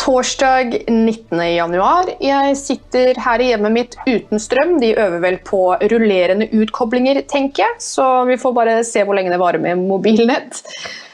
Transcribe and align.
torsdag 0.00 0.78
19. 0.88 1.40
januar. 1.54 2.08
Jeg 2.22 2.56
sitter 2.56 3.18
her 3.20 3.42
i 3.42 3.50
hjemmet 3.50 3.74
mitt 3.74 3.96
uten 4.06 4.40
strøm. 4.40 4.78
De 4.80 4.94
øver 4.94 5.20
vel 5.20 5.36
på 5.44 5.62
rullerende 5.92 6.48
utkoblinger, 6.56 7.20
tenker 7.28 7.66
jeg. 7.66 7.80
Så 7.84 8.06
vi 8.30 8.38
får 8.40 8.54
bare 8.56 8.78
se 8.86 9.04
hvor 9.04 9.18
lenge 9.18 9.32
det 9.32 9.40
varer 9.42 9.60
med 9.62 9.82
mobilnett. 9.82 10.62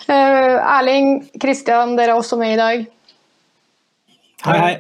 Uh, 0.07 0.63
Erling, 0.77 1.27
Kristian, 1.43 1.97
dere 1.99 2.15
er 2.15 2.21
også 2.21 2.39
med 2.39 2.55
i 2.55 2.61
dag. 2.61 2.87
Hei, 4.47 4.59
hei. 4.63 4.75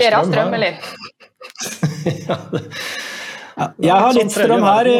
Dere 0.00 0.18
har 0.18 0.26
strøm, 0.26 0.54
eller? 0.58 0.72
ja, 3.60 3.70
jeg 3.78 3.94
har 3.94 4.12
litt 4.18 4.34
strøm 4.34 4.66
her. 4.66 4.90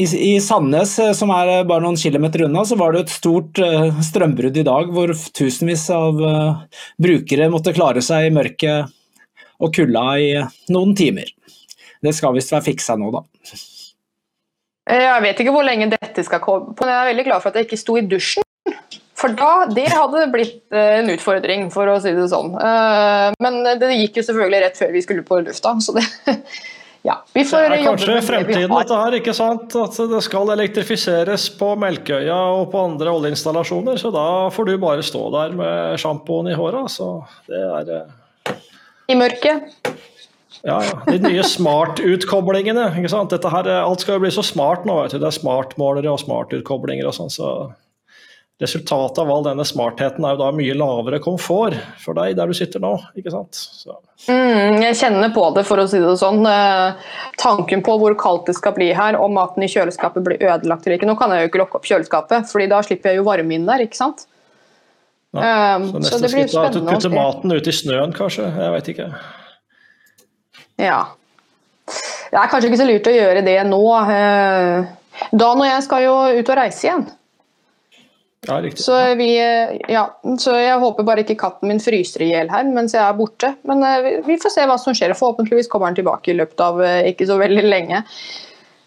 I, 0.00 0.34
I, 0.34 0.40
Sandnes, 0.40 0.98
eh, 0.98 1.12
som 1.12 1.28
er 1.34 1.50
eh, 1.52 1.66
bare 1.68 1.84
noen 1.84 1.98
kilometer 2.00 2.46
unna, 2.46 2.62
så 2.64 2.78
var 2.80 2.94
det 2.94 3.02
et 3.04 3.12
stort 3.12 3.58
uh, 3.60 3.90
strømbrudd 4.04 4.56
i 4.56 4.64
dag, 4.64 4.88
hvor 4.94 5.12
tusenvis 5.36 5.82
av 5.92 6.22
brukere 7.00 7.50
måtte 7.52 7.74
klare 7.76 8.00
seg 8.04 8.30
i 8.30 8.32
mørket 8.32 8.88
og 9.60 9.74
kulda 9.76 10.04
i 10.16 10.30
noen 10.72 10.94
timer. 10.96 11.28
Det 12.00 12.14
skal 12.16 12.32
visst 12.32 12.54
være 12.54 12.70
fiksa 12.70 12.96
nå, 12.96 13.12
da. 13.12 13.26
Jeg 14.90 15.22
vet 15.26 15.42
ikke 15.42 15.52
hvor 15.52 15.68
lenge 15.68 15.90
dette 15.92 16.24
skal 16.24 16.40
komme, 16.42 16.72
men 16.80 16.94
jeg 16.94 17.02
er 17.02 17.10
veldig 17.12 17.26
glad 17.28 17.42
for 17.42 17.52
at 17.52 17.60
jeg 17.60 17.68
ikke 17.68 17.82
sto 17.82 18.00
i 18.00 18.06
dusjen. 18.08 18.46
For 19.20 19.36
da, 19.36 19.68
det 19.68 19.90
hadde 19.92 20.30
blitt 20.32 20.72
en 20.72 21.12
utfordring, 21.12 21.68
for 21.74 21.92
å 21.92 22.00
si 22.00 22.14
det 22.16 22.24
sånn. 22.32 22.54
Men 22.56 23.60
det 23.82 23.92
gikk 23.98 24.22
jo 24.22 24.24
selvfølgelig 24.30 24.62
rett 24.64 24.80
før 24.80 24.94
vi 24.96 25.02
skulle 25.04 25.26
på 25.28 25.42
lufta, 25.44 25.76
så 25.84 25.92
det 25.98 26.06
ja, 27.02 27.14
vi 27.32 27.44
får 27.48 27.62
det 27.70 27.76
er 27.78 27.86
kanskje 27.86 28.16
fremtiden 28.26 28.72
dette 28.74 28.96
her, 29.00 29.14
ikke 29.16 29.32
sant? 29.36 29.72
At 29.80 29.96
det 30.10 30.20
skal 30.26 30.52
elektrifiseres 30.52 31.46
på 31.56 31.72
Melkøya 31.80 32.36
og 32.58 32.66
på 32.74 32.82
andre 32.90 33.14
oljeinstallasjoner. 33.16 33.96
Så 34.00 34.12
da 34.12 34.26
får 34.52 34.68
du 34.68 34.74
bare 34.82 35.04
stå 35.06 35.22
der 35.32 35.56
med 35.56 36.00
sjampoen 36.02 36.50
i 36.52 36.56
håret. 36.58 36.92
Så 36.92 37.08
det 37.48 37.62
er 37.64 37.92
eh, 37.96 38.56
I 39.08 39.16
mørket? 39.16 39.72
Ja, 40.60 40.76
ja. 40.84 40.96
De 41.06 41.16
nye 41.24 41.44
smart-utkoblingene. 41.46 42.90
ikke 43.00 43.12
sant? 43.12 43.32
Dette 43.32 43.48
her, 43.48 43.70
alt 43.80 44.04
skal 44.04 44.18
jo 44.18 44.26
bli 44.26 44.34
så 44.34 44.44
smart 44.44 44.84
nå. 44.84 44.98
vet 45.00 45.16
du. 45.16 45.22
Det 45.22 45.30
er 45.30 45.38
smartmålere 45.40 46.12
og 46.12 46.20
smartutkoblinger 46.20 47.08
og 47.08 47.16
sånn. 47.16 47.32
så 47.32 47.54
resultatet 48.60 49.18
av 49.22 49.30
all 49.32 49.44
denne 49.46 49.64
smartheten 49.64 50.24
er 50.24 50.34
jo 50.34 50.40
da 50.42 50.50
mye 50.52 50.74
lavere 50.76 51.20
komfort 51.24 51.76
for 52.02 52.18
deg 52.18 52.34
der 52.36 52.50
du 52.50 52.56
sitter 52.56 52.82
nå. 52.82 52.92
ikke 53.16 53.32
sant? 53.32 53.60
Mm, 54.28 54.82
jeg 54.84 54.98
kjenner 55.00 55.32
på 55.32 55.46
det, 55.56 55.64
for 55.68 55.80
å 55.80 55.86
si 55.88 56.00
det 56.02 56.16
sånn. 56.20 56.42
Eh, 56.44 57.14
tanken 57.40 57.80
på 57.86 57.94
hvor 58.02 58.16
kaldt 58.20 58.50
det 58.50 58.56
skal 58.58 58.74
bli 58.76 58.90
her, 58.96 59.16
om 59.16 59.32
maten 59.38 59.64
i 59.64 59.70
kjøleskapet 59.70 60.26
blir 60.26 60.42
ødelagt 60.44 60.84
eller 60.84 60.98
ikke. 60.98 61.08
Nå 61.08 61.16
kan 61.20 61.32
jeg 61.32 61.46
jo 61.46 61.52
ikke 61.52 61.62
lukke 61.62 61.80
opp 61.80 61.88
kjøleskapet, 61.88 62.50
fordi 62.52 62.68
da 62.72 62.82
slipper 62.84 63.14
jeg 63.14 63.22
jo 63.22 63.28
varme 63.30 63.56
inn 63.56 63.64
der, 63.68 63.86
ikke 63.86 64.00
sant. 64.00 64.26
Ja, 65.30 65.76
um, 65.78 65.86
så 65.92 66.02
neste 66.02 66.18
så 66.18 66.30
skritt 66.32 66.54
er 66.58 66.68
at 66.68 66.74
du 66.74 66.82
putter 66.84 67.12
maten 67.14 67.54
ut 67.54 67.70
i 67.70 67.74
snøen, 67.74 68.12
kanskje. 68.16 68.48
Jeg 68.50 68.74
vet 68.74 68.90
ikke. 68.92 69.08
Ja. 70.80 71.00
Det 72.30 72.38
er 72.38 72.50
kanskje 72.50 72.68
ikke 72.70 72.80
så 72.82 72.88
lurt 72.88 73.08
å 73.08 73.14
gjøre 73.14 73.44
det 73.46 73.56
nå. 73.68 73.80
Eh, 74.10 74.90
da 75.30 75.48
når 75.54 75.70
jeg 75.70 75.86
skal 75.86 76.04
jo 76.04 76.14
ut 76.36 76.52
og 76.52 76.60
reise 76.60 76.86
igjen. 76.86 77.08
Ja, 78.48 78.56
riktig. 78.62 78.80
Så, 78.84 78.96
vi, 79.14 79.34
ja, 79.92 80.06
så 80.40 80.54
jeg 80.56 80.80
håper 80.80 81.04
bare 81.04 81.24
ikke 81.26 81.36
katten 81.42 81.68
min 81.68 81.82
fryser 81.82 82.24
i 82.24 82.30
hjel 82.30 82.48
her 82.48 82.68
mens 82.72 82.94
jeg 82.96 83.02
er 83.04 83.16
borte. 83.18 83.52
Men 83.68 83.84
uh, 83.84 84.12
vi 84.24 84.38
får 84.40 84.54
se 84.54 84.68
hva 84.68 84.78
som 84.80 84.96
skjer. 84.96 85.12
Forhåpentligvis 85.18 85.68
kommer 85.68 85.90
den 85.90 86.00
tilbake 86.00 86.32
i 86.32 86.38
løpet 86.38 86.62
av 86.64 86.80
uh, 86.80 87.02
ikke 87.10 87.28
så 87.28 87.36
veldig 87.40 87.66
lenge. 87.68 88.00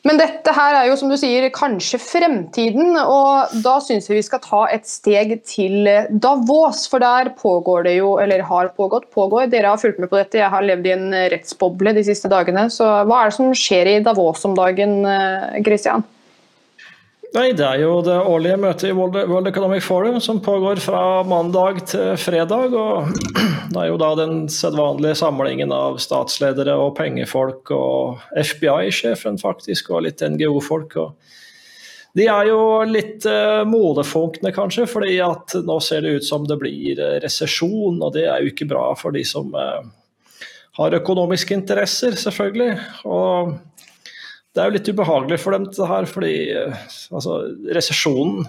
Men 0.03 0.17
dette 0.19 0.51
her 0.51 0.75
er 0.75 0.87
jo 0.89 0.95
som 0.99 1.07
du 1.07 1.15
sier 1.15 1.45
kanskje 1.55 1.95
fremtiden, 2.01 2.97
og 2.99 3.53
da 3.63 3.77
syns 3.79 4.09
jeg 4.09 4.17
vi 4.17 4.25
skal 4.25 4.41
ta 4.43 4.65
et 4.73 4.89
steg 4.89 5.37
til 5.47 5.87
Davos. 6.25 6.81
For 6.91 6.99
der 6.99 7.29
pågår 7.39 7.85
det 7.85 7.93
jo, 8.01 8.17
eller 8.19 8.43
har 8.49 8.73
pågått, 8.75 9.07
pågår. 9.15 9.47
Dere 9.53 9.71
har 9.71 9.79
fulgt 9.79 10.01
med 10.03 10.11
på 10.11 10.19
dette, 10.19 10.41
jeg 10.41 10.51
har 10.51 10.65
levd 10.65 10.89
i 10.89 10.95
en 10.97 11.07
rettsboble 11.31 11.93
de 11.95 12.03
siste 12.09 12.27
dagene. 12.33 12.65
Så 12.73 12.89
hva 12.89 13.21
er 13.21 13.31
det 13.31 13.37
som 13.37 13.55
skjer 13.55 13.93
i 13.93 13.95
Davos 14.03 14.43
om 14.49 14.57
dagen, 14.59 15.05
Christian? 15.63 16.03
Nei, 17.33 17.47
Det 17.57 17.65
er 17.65 17.79
jo 17.81 17.95
det 18.05 18.13
årlige 18.29 18.59
møtet 18.61 18.91
i 18.91 18.93
World 18.93 19.47
Economic 19.49 19.81
Forum 19.81 20.19
som 20.21 20.37
pågår 20.43 20.77
fra 20.83 21.23
mandag 21.25 21.79
til 21.89 22.11
fredag. 22.21 22.75
og 22.77 23.09
Det 23.73 23.79
er 23.81 23.87
jo 23.89 23.97
da 23.97 24.09
den 24.19 24.43
sedvanlige 24.53 25.17
samlingen 25.17 25.73
av 25.73 25.97
statsledere 25.97 26.75
og 26.77 26.93
pengefolk 26.99 27.71
og 27.73 28.21
FBI-sjefen 28.37 29.41
faktisk, 29.41 29.89
og 29.89 30.05
litt 30.05 30.21
NGO-folk. 30.21 30.93
De 32.13 32.29
er 32.29 32.51
jo 32.51 32.61
litt 32.85 33.25
uh, 33.25 33.65
modefunkne, 33.65 34.53
kanskje, 34.53 34.85
fordi 34.85 35.17
at 35.25 35.57
nå 35.65 35.79
ser 35.81 36.05
det 36.05 36.19
ut 36.19 36.29
som 36.29 36.45
det 36.45 36.59
blir 36.61 37.01
uh, 37.01 37.17
resesjon. 37.23 37.97
Og 37.97 38.13
det 38.13 38.27
er 38.29 38.43
jo 38.43 38.53
ikke 38.53 38.69
bra 38.69 38.91
for 38.93 39.09
de 39.09 39.25
som 39.25 39.49
uh, 39.57 39.81
har 40.77 41.01
økonomiske 41.01 41.57
interesser, 41.57 42.13
selvfølgelig. 42.13 42.77
og 43.09 43.57
det 44.53 44.61
er 44.61 44.69
jo 44.69 44.75
litt 44.75 44.89
ubehagelig 44.93 45.39
for 45.41 45.55
dem, 45.55 45.65
det 45.73 45.87
her, 45.89 46.09
fordi 46.09 46.33
eh, 46.53 46.83
altså, 47.13 47.39
resesjonen 47.73 48.45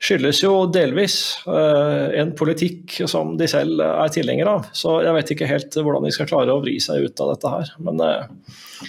skyldes 0.00 0.38
jo 0.40 0.54
delvis 0.72 1.16
uh, 1.44 2.08
en 2.16 2.30
politikk 2.32 3.02
som 3.10 3.34
de 3.36 3.44
selv 3.50 3.82
er 3.84 4.14
tilhenger 4.14 4.48
av. 4.48 4.70
Så 4.72 4.96
jeg 5.04 5.12
vet 5.12 5.34
ikke 5.34 5.50
helt 5.50 5.76
hvordan 5.76 6.06
de 6.08 6.14
skal 6.16 6.30
klare 6.30 6.54
å 6.54 6.62
vri 6.62 6.78
seg 6.80 7.04
ut 7.04 7.20
av 7.20 7.34
dette 7.34 7.52
her. 7.52 7.74
Men, 7.84 8.00
uh, 8.00 8.88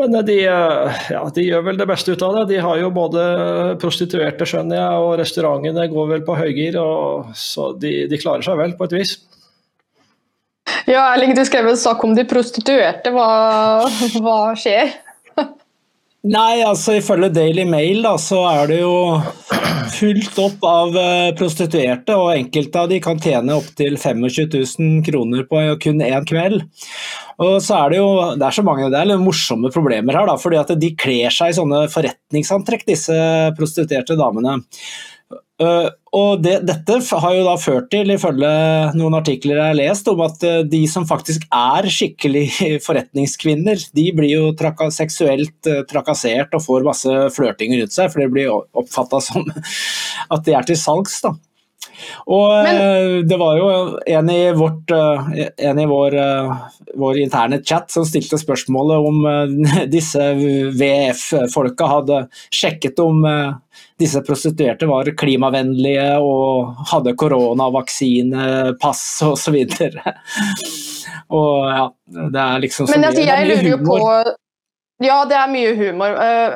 men 0.00 0.16
de, 0.24 0.38
uh, 0.48 1.04
ja, 1.12 1.20
de, 1.36 1.44
gjør 1.50 1.68
vel 1.68 1.80
det 1.82 1.90
beste 1.92 2.16
ut 2.16 2.24
av 2.24 2.40
det. 2.40 2.48
De 2.54 2.64
har 2.64 2.80
jo 2.80 2.90
både 2.96 3.28
prostituerte, 3.82 4.48
skjønner 4.48 4.80
jeg, 4.80 5.04
og 5.04 5.18
restaurantene 5.20 5.88
går 5.92 6.12
vel 6.14 6.24
på 6.24 6.40
høygir. 6.40 6.80
Så 7.36 7.74
de, 7.76 7.98
de, 8.08 8.24
klarer 8.24 8.48
seg 8.48 8.56
vel, 8.56 8.72
på 8.80 8.88
et 8.88 9.00
vis. 9.02 9.18
Ja, 10.88 11.10
Erling, 11.12 11.36
du 11.36 11.44
skrev 11.44 11.68
en 11.68 11.76
sak 11.76 12.00
om 12.08 12.16
de 12.16 12.24
prostituerte. 12.24 13.12
Hva, 13.12 13.28
hva 14.16 14.40
skjer? 14.56 14.96
Nei, 16.26 16.58
altså 16.66 16.96
ifølge 16.98 17.28
Daily 17.30 17.62
Mail 17.68 18.00
da, 18.02 18.16
så 18.18 18.40
er 18.48 18.70
det 18.70 18.80
jo 18.80 18.94
fullt 19.94 20.38
opp 20.42 20.64
av 20.66 20.96
uh, 20.96 21.28
prostituerte, 21.38 22.16
og 22.18 22.32
enkelte 22.32 22.82
av 22.82 22.90
de 22.90 22.98
kan 23.04 23.20
tjene 23.22 23.54
opptil 23.54 23.94
25 23.94 24.48
000 24.56 25.04
kroner 25.06 25.44
på 25.46 25.62
kun 25.84 26.02
én 26.02 26.26
kveld. 26.26 26.64
Og 27.36 27.60
så 27.62 27.78
er 27.78 27.94
Det 27.94 28.00
jo, 28.00 28.08
det 28.40 28.46
er 28.48 28.56
så 28.58 28.64
mange, 28.66 28.88
det 28.90 28.98
er 28.98 29.10
litt 29.12 29.22
morsomme 29.22 29.70
problemer 29.70 30.18
her, 30.18 30.26
da, 30.26 30.34
fordi 30.40 30.58
at 30.58 30.72
de 30.80 30.94
kler 30.98 31.30
seg 31.30 31.52
i 31.52 31.58
sånne 31.60 31.84
forretningsantrekk, 31.92 32.86
disse 32.88 33.18
prostituerte 33.58 34.18
damene. 34.18 34.58
Uh, 35.56 35.88
og 36.12 36.42
det, 36.44 36.58
Dette 36.68 36.98
har 37.22 37.32
jo 37.32 37.44
da 37.46 37.54
ført 37.56 37.86
til, 37.92 38.10
ifølge 38.12 38.48
noen 38.98 39.14
artikler 39.16 39.56
jeg 39.56 39.70
har 39.70 39.78
lest, 39.78 40.10
om 40.12 40.20
at 40.26 40.42
uh, 40.44 40.58
de 40.68 40.82
som 40.90 41.06
faktisk 41.08 41.46
er 41.48 41.88
skikkelig 41.92 42.44
forretningskvinner, 42.86 43.86
de 43.96 44.06
blir 44.16 44.34
jo 44.34 44.50
traka 44.58 44.90
seksuelt 44.92 45.70
uh, 45.70 45.80
trakassert 45.88 46.52
og 46.56 46.64
får 46.66 46.84
masse 46.84 47.16
flørting 47.36 47.72
rundt 47.80 47.96
seg, 47.96 48.12
for 48.12 48.20
det 48.20 48.30
blir 48.34 48.52
oppfatta 48.52 49.22
som 49.24 49.48
at 50.34 50.44
de 50.44 50.56
er 50.58 50.68
til 50.68 50.80
salgs. 50.80 51.22
da. 51.24 51.32
Og 52.26 52.52
Men... 52.66 53.28
det 53.28 53.38
var 53.40 53.58
jo 53.60 53.68
en 54.06 54.30
i, 54.30 54.40
vårt, 54.56 54.90
en 55.56 55.78
i 55.78 55.86
vår, 55.86 56.16
vår, 56.94 57.20
interne 57.24 57.60
chat 57.64 57.90
som 57.92 58.06
stilte 58.08 58.38
spørsmålet 58.40 59.10
om 59.10 59.28
disse 59.96 60.32
VF-folka 60.76 61.92
hadde 61.96 62.24
sjekket 62.54 63.00
om 63.02 63.24
disse 64.00 64.20
prostituerte 64.24 64.86
var 64.88 65.08
klimavennlige 65.16 66.16
og 66.20 66.76
hadde 66.92 67.14
koronavaksine, 67.16 68.74
pass 68.80 69.04
osv. 69.24 69.56
Og 71.28 71.70
ja, 71.70 71.86
det 72.04 72.42
er 72.42 72.60
liksom 72.62 72.86
så 72.86 72.96
Men, 72.96 73.08
altså, 73.08 73.24
jeg 73.26 73.48
lurer 73.48 73.70
jo 73.72 73.78
på 73.82 73.96
Ja, 75.04 75.16
det 75.28 75.36
er 75.36 75.50
mye 75.52 75.72
humor. 75.76 76.14
Eh, 76.22 76.54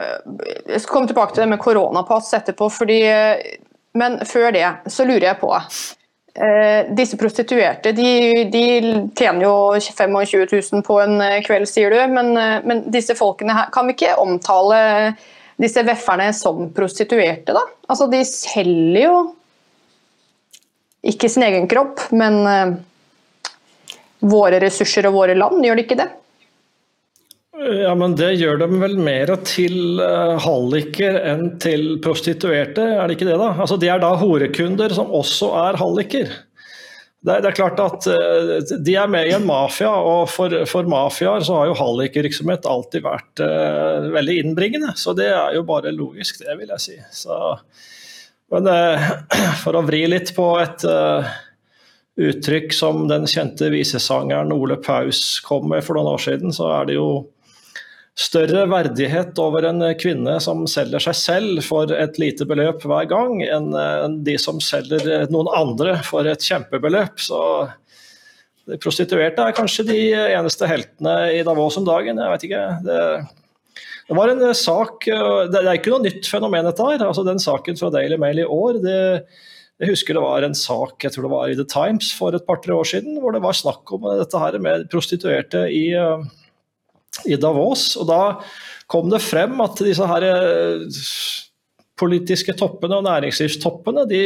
jeg 0.72 0.82
skal 0.82 0.93
komme 0.93 1.10
tilbake 1.10 1.34
til 1.34 1.44
det 1.44 1.50
med 1.52 1.60
koronapass 1.60 2.31
etterpå, 2.38 2.70
fordi 2.72 3.00
Men 3.98 4.20
før 4.26 4.52
det 4.54 4.66
så 4.92 5.06
lurer 5.08 5.26
jeg 5.32 5.40
på 5.40 5.50
eh, 5.56 6.90
disse 6.94 7.19
prostituerte 7.19 7.90
de, 7.96 8.10
de, 8.52 8.64
tjener 9.19 9.46
jo 9.48 9.54
25 9.81 10.46
000 10.52 10.87
på 10.87 11.00
en 11.02 11.19
kveld, 11.46 11.66
sier 11.66 11.90
du. 11.90 11.98
Men, 12.14 12.31
uh, 12.38 12.60
men 12.66 12.84
disse 12.92 13.16
folkene 13.19 13.56
her 13.56 13.72
Kan 13.75 13.90
vi 13.90 13.96
ikke 13.96 14.14
omtale 14.22 14.78
disse 15.60 15.82
vefferne 15.84 16.31
som 16.32 16.70
prostituerte, 16.72 17.52
da. 17.52 17.64
Altså, 17.90 18.06
de 18.08 18.22
selger 18.25 19.02
jo 19.04 19.19
ikke 21.06 21.28
sin 21.32 21.44
egen 21.46 21.69
kropp, 21.69 22.02
men 22.16 22.38
eh, 22.48 22.72
våre 24.31 24.60
ressurser 24.60 25.08
og 25.08 25.16
våre 25.16 25.36
land, 25.36 25.62
gjør 25.64 25.78
de 25.78 25.84
ikke 25.86 25.98
det? 26.00 26.08
Ja, 27.60 27.92
men 27.98 28.14
det 28.16 28.38
gjør 28.40 28.62
dem 28.62 28.78
vel 28.80 28.94
mer 28.96 29.30
til 29.44 30.00
uh, 30.00 30.38
halliker 30.40 31.18
enn 31.28 31.58
til 31.60 31.98
prostituerte, 32.00 32.86
er 32.96 33.02
det 33.04 33.18
ikke 33.18 33.26
det 33.28 33.36
da? 33.36 33.50
Altså, 33.52 33.76
De 33.80 33.90
er 33.92 34.00
da 34.00 34.14
horekunder 34.16 34.94
som 34.96 35.10
også 35.12 35.50
er 35.66 35.76
halliker. 35.80 36.30
Det 37.20 37.34
er, 37.34 37.42
det 37.44 37.50
er, 37.50 37.56
klart 37.58 37.82
at 37.84 38.06
uh, 38.08 38.54
De 38.80 38.94
er 38.96 39.10
med 39.12 39.28
i 39.28 39.34
en 39.36 39.44
mafia, 39.44 39.90
og 39.92 40.30
for, 40.32 40.54
for 40.70 40.88
mafiaer 40.88 41.44
så 41.44 41.58
har 41.58 41.68
jo 41.68 41.76
hallikvirksomhet 41.76 42.64
alltid 42.64 43.04
vært 43.04 43.42
uh, 43.44 44.08
veldig 44.14 44.38
innbringende. 44.40 44.94
Så 44.96 45.12
det 45.18 45.28
er 45.28 45.58
jo 45.58 45.66
bare 45.68 45.92
logisk, 45.92 46.40
det 46.40 46.56
vil 46.62 46.72
jeg 46.78 46.84
si. 46.86 46.96
Så, 47.12 47.36
Men 48.56 48.70
uh, 48.72 49.10
for 49.66 49.76
å 49.76 49.84
vri 49.84 50.06
litt 50.08 50.32
på 50.38 50.48
et 50.62 50.86
uh, 50.88 51.28
uttrykk 52.20 52.72
som 52.72 53.04
den 53.10 53.28
kjente 53.28 53.68
visesangeren 53.72 54.56
Ole 54.56 54.80
Paus 54.80 55.42
kom 55.44 55.68
med 55.74 55.84
for 55.84 56.00
noen 56.00 56.14
år 56.14 56.24
siden, 56.24 56.56
så 56.56 56.72
er 56.78 56.88
det 56.88 56.96
jo 56.96 57.10
større 58.20 58.67
verdighet 58.69 59.38
over 59.40 59.64
en 59.70 59.84
kvinne 60.00 60.37
som 60.44 60.67
selger 60.69 61.02
seg 61.06 61.17
selv 61.17 61.64
for 61.64 61.93
et 61.94 62.19
lite 62.20 62.46
beløp 62.49 62.84
hver 62.84 63.08
gang, 63.08 63.40
enn 63.43 64.19
de 64.26 64.37
som 64.40 64.61
selger 64.62 65.31
noen 65.32 65.49
andre 65.56 65.96
for 66.06 66.28
et 66.28 66.44
kjempebeløp. 66.44 67.20
Så 67.22 67.40
de 68.69 68.78
prostituerte 68.81 69.44
er 69.44 69.56
kanskje 69.56 69.87
de 69.88 70.00
eneste 70.37 70.69
heltene 70.69 71.14
i 71.38 71.44
Davos 71.46 71.78
om 71.81 71.87
dagen. 71.88 72.20
Jeg 72.20 72.34
vet 72.34 72.49
ikke. 72.49 72.64
Det, 72.84 73.05
det 74.11 74.19
var 74.19 74.32
en 74.32 74.43
sak 74.58 75.06
Det 75.06 75.62
er 75.62 75.72
ikke 75.78 75.94
noe 75.94 76.05
nytt 76.05 76.28
fenomen, 76.28 76.67
dette 76.69 76.90
her. 76.90 77.06
Altså, 77.06 77.25
den 77.26 77.40
saken 77.43 77.81
fra 77.81 77.93
Daily 77.94 78.20
Mail 78.20 78.43
i 78.43 78.46
år 78.46 78.82
det, 78.84 79.00
jeg 79.81 79.94
husker 79.94 80.17
det 80.19 80.26
var 80.26 80.44
en 80.44 80.56
sak 80.58 81.00
jeg 81.06 81.14
tror 81.14 81.25
det 81.25 81.32
var 81.32 81.49
i 81.49 81.56
The 81.56 81.64
Times 81.64 82.11
for 82.12 82.37
et 82.37 82.44
par-tre 82.44 82.76
år 82.76 82.84
siden, 82.90 83.17
hvor 83.22 83.32
det 83.32 83.40
var 83.40 83.56
snakk 83.56 83.88
om 83.96 84.05
dette 84.20 84.43
her 84.43 84.61
med 84.61 84.90
prostituerte 84.93 85.64
i 85.72 85.87
i 87.28 87.38
Davos. 87.40 87.94
Og 88.00 88.08
da 88.08 88.22
kom 88.90 89.11
det 89.12 89.22
frem 89.25 89.61
at 89.62 89.81
disse 89.84 90.06
her 90.11 90.26
eh, 90.26 91.00
politiske 92.00 92.56
toppene 92.58 92.99
og 92.99 93.06
næringslivstoppene 93.06 94.06
de, 94.11 94.22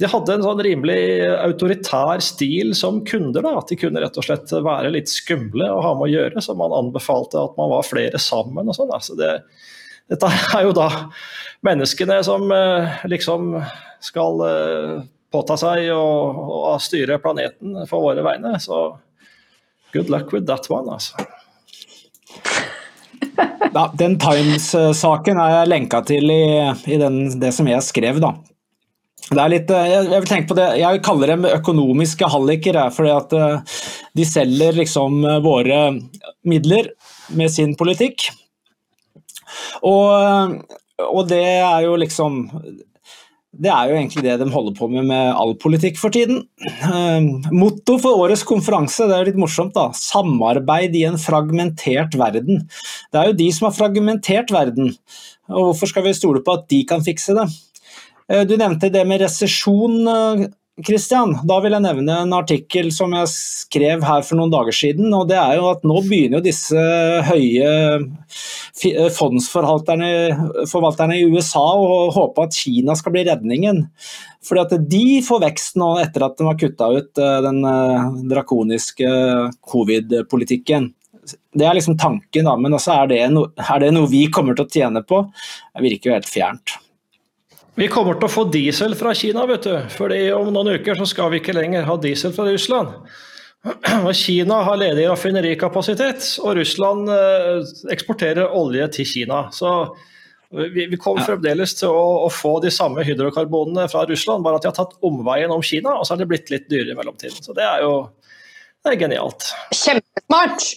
de 0.00 0.08
hadde 0.10 0.36
en 0.36 0.44
sånn 0.44 0.62
rimelig 0.64 1.00
autoritær 1.38 2.22
stil 2.24 2.74
som 2.76 3.02
kunder. 3.06 3.44
da, 3.44 3.56
At 3.60 3.70
de 3.70 3.78
kunne 3.80 4.02
rett 4.02 4.18
og 4.18 4.26
slett 4.26 4.52
være 4.52 4.92
litt 4.94 5.12
skumle 5.12 5.70
å 5.70 5.82
ha 5.84 5.94
med 5.96 6.08
å 6.08 6.14
gjøre, 6.14 6.42
så 6.44 6.56
man 6.58 6.74
anbefalte 6.76 7.40
at 7.40 7.56
man 7.60 7.72
var 7.72 7.86
flere 7.86 8.20
sammen. 8.22 8.68
og 8.68 8.76
sånn. 8.76 8.92
Altså 8.96 9.16
det, 9.18 9.36
dette 10.10 10.32
er 10.56 10.66
jo 10.66 10.74
da 10.76 10.90
menneskene 11.66 12.20
som 12.26 12.50
eh, 12.54 13.00
liksom 13.12 13.54
skal 14.00 14.46
eh, 14.48 14.94
påta 15.30 15.56
seg 15.60 15.92
å 15.94 16.74
styre 16.82 17.20
planeten 17.22 17.84
for 17.90 18.08
våre 18.08 18.24
vegne. 18.26 18.56
Så 18.62 18.80
good 19.94 20.10
luck 20.10 20.32
with 20.34 20.48
that 20.50 20.66
one, 20.72 20.90
altså. 20.90 21.28
Ja, 23.70 23.84
den 23.94 24.16
Times-saken 24.18 25.38
er 25.38 25.52
jeg 25.54 25.70
lenka 25.70 26.00
til 26.02 26.32
i, 26.32 26.44
i 26.90 26.96
den, 26.98 27.20
det 27.38 27.52
som 27.54 27.68
jeg 27.70 27.84
skrev, 27.86 28.18
da. 28.22 28.32
Det 29.30 29.38
er 29.38 29.52
litt, 29.52 29.70
eh, 29.70 29.88
jeg, 29.92 30.08
vil 30.10 30.26
tenke 30.26 30.50
på 30.50 30.56
det, 30.58 30.66
jeg 30.80 31.02
kaller 31.06 31.30
dem 31.30 31.46
økonomiske 31.46 32.30
halliker, 32.32 32.80
fordi 32.94 33.12
at 33.14 33.34
eh, 33.38 33.76
de 34.18 34.26
selger 34.26 34.78
liksom 34.80 35.20
eh, 35.22 35.38
våre 35.44 35.80
midler 36.50 36.90
med 37.38 37.52
sin 37.54 37.76
politikk. 37.78 38.26
Og, 39.86 40.56
og 41.06 41.22
det 41.30 41.44
er 41.46 41.86
jo 41.86 41.94
liksom 41.98 42.42
det 43.50 43.70
er 43.72 43.90
jo 43.90 43.96
egentlig 43.98 44.22
det 44.24 44.36
de 44.38 44.46
holder 44.52 44.74
på 44.76 44.86
med 44.92 45.08
med 45.08 45.32
all 45.34 45.56
politikk 45.58 45.98
for 45.98 46.14
tiden. 46.14 46.44
Uh, 46.84 47.50
motto 47.50 47.96
for 47.98 48.22
årets 48.22 48.44
konferanse, 48.46 49.08
det 49.10 49.16
er 49.16 49.30
litt 49.30 49.40
morsomt, 49.40 49.74
da. 49.74 49.88
Samarbeid 49.96 50.94
i 50.94 51.02
en 51.08 51.18
fragmentert 51.18 52.14
verden. 52.18 52.62
Det 53.10 53.20
er 53.20 53.30
jo 53.30 53.40
de 53.40 53.48
som 53.56 53.68
har 53.68 53.76
fragmentert 53.76 54.54
verden, 54.54 54.94
og 55.50 55.72
hvorfor 55.72 55.90
skal 55.90 56.06
vi 56.06 56.14
stole 56.14 56.44
på 56.46 56.54
at 56.54 56.68
de 56.70 56.84
kan 56.86 57.02
fikse 57.04 57.34
det? 57.36 57.48
Uh, 58.30 58.44
du 58.46 58.54
nevnte 58.54 58.92
det 58.94 59.02
med 59.08 59.24
resesjon, 59.24 59.98
Christian, 60.86 61.34
da 61.48 61.56
vil 61.62 61.74
jeg 61.76 61.84
nevne 61.84 62.14
en 62.22 62.34
artikkel 62.36 62.90
som 62.94 63.14
jeg 63.16 63.30
skrev 63.32 64.04
her 64.06 64.22
for 64.26 64.38
noen 64.38 64.52
dager 64.52 64.74
siden. 64.76 65.08
og 65.14 65.28
det 65.30 65.38
er 65.40 65.54
jo 65.58 65.70
at 65.70 65.84
Nå 65.86 65.96
begynner 66.06 66.38
jo 66.38 66.46
disse 66.46 66.80
høye 67.28 67.70
eh, 67.90 69.08
fondsforvalterne 69.16 71.16
i 71.16 71.26
USA 71.30 71.66
å 71.76 72.10
håpe 72.14 72.46
at 72.46 72.56
Kina 72.56 72.92
skal 72.98 73.14
bli 73.16 73.26
redningen. 73.28 73.76
Fordi 74.46 74.64
at 74.64 74.90
de 74.90 75.04
får 75.24 75.42
vekst 75.44 75.76
nå 75.80 75.90
etter 76.00 76.24
at 76.24 76.38
de 76.38 76.46
har 76.48 76.60
kutta 76.60 76.90
ut 76.96 77.20
eh, 77.20 77.38
den 77.46 77.60
eh, 77.68 78.08
drakoniske 78.32 79.10
covid-politikken. 79.72 80.90
Det 81.54 81.66
er 81.66 81.76
liksom 81.76 81.98
tanken, 82.00 82.46
da, 82.46 82.54
men 82.56 82.74
også 82.74 82.94
er 83.02 83.10
det, 83.10 83.24
no, 83.34 83.44
er 83.54 83.82
det 83.82 83.90
noe 83.94 84.08
vi 84.10 84.24
kommer 84.32 84.56
til 84.56 84.66
å 84.66 84.72
tjene 84.72 85.02
på? 85.06 85.22
Det 85.74 85.84
virker 85.84 86.10
jo 86.10 86.16
helt 86.16 86.30
fjernt. 86.30 86.78
Vi 87.78 87.88
kommer 87.88 88.18
til 88.18 88.26
å 88.26 88.32
få 88.32 88.44
diesel 88.50 88.94
fra 88.98 89.14
Kina, 89.16 89.46
vet 89.48 89.66
du. 89.66 89.74
Fordi 89.94 90.20
om 90.34 90.50
noen 90.52 90.74
uker 90.80 90.98
så 90.98 91.06
skal 91.08 91.30
vi 91.32 91.40
ikke 91.40 91.56
lenger 91.56 91.86
ha 91.86 91.96
diesel 92.02 92.34
fra 92.34 92.48
Russland. 92.50 92.92
Kina 94.16 94.62
har 94.66 94.80
ledig 94.80 95.06
raffinerikapasitet, 95.10 96.24
og 96.42 96.56
Russland 96.58 97.10
eh, 97.12 97.60
eksporterer 97.92 98.56
olje 98.56 98.88
til 98.96 99.08
Kina. 99.08 99.42
Så 99.54 99.72
vi, 100.50 100.88
kommer 100.98 101.22
fremdeles 101.22 101.76
til 101.78 101.92
å, 101.94 102.26
å, 102.26 102.30
få 102.32 102.56
de 102.64 102.72
samme 102.74 103.04
hydrokarbonene 103.06 103.86
fra 103.92 104.02
Russland, 104.08 104.42
bare 104.42 104.58
at 104.58 104.66
de 104.66 104.72
har 104.72 104.78
tatt 104.80 104.96
omveien 105.06 105.52
om 105.54 105.62
Kina, 105.62 105.94
og 105.94 106.08
så 106.08 106.16
er 106.16 106.24
det 106.24 106.30
blitt 106.32 106.50
litt 106.50 106.66
dyrere 106.72 106.96
i 106.96 106.98
mellomtiden. 106.98 107.38
Så 107.44 107.54
det 107.56 107.66
er 107.68 107.84
jo 107.86 107.94
det 108.80 108.94
er 108.94 109.02
genialt. 109.04 109.52
Kjempesmart! 109.76 110.70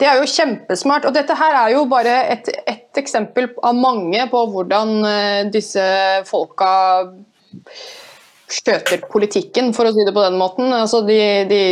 Det 0.00 0.08
er 0.08 0.18
jo 0.20 0.28
kjempesmart. 0.30 1.06
Og 1.08 1.14
dette 1.14 1.36
her 1.38 1.58
er 1.64 1.74
jo 1.76 1.84
bare 1.90 2.14
et, 2.32 2.48
et 2.68 3.02
eksempel 3.02 3.50
av 3.62 3.76
mange 3.78 4.24
på 4.32 4.46
hvordan 4.54 4.94
eh, 5.08 5.40
disse 5.52 5.84
folka 6.28 6.72
skjøter 8.52 9.04
politikken, 9.08 9.70
for 9.76 9.88
å 9.88 9.94
si 9.94 10.04
det 10.04 10.14
på 10.14 10.24
den 10.24 10.38
måten. 10.40 10.72
Altså, 10.76 11.02
de, 11.06 11.18
de 11.48 11.62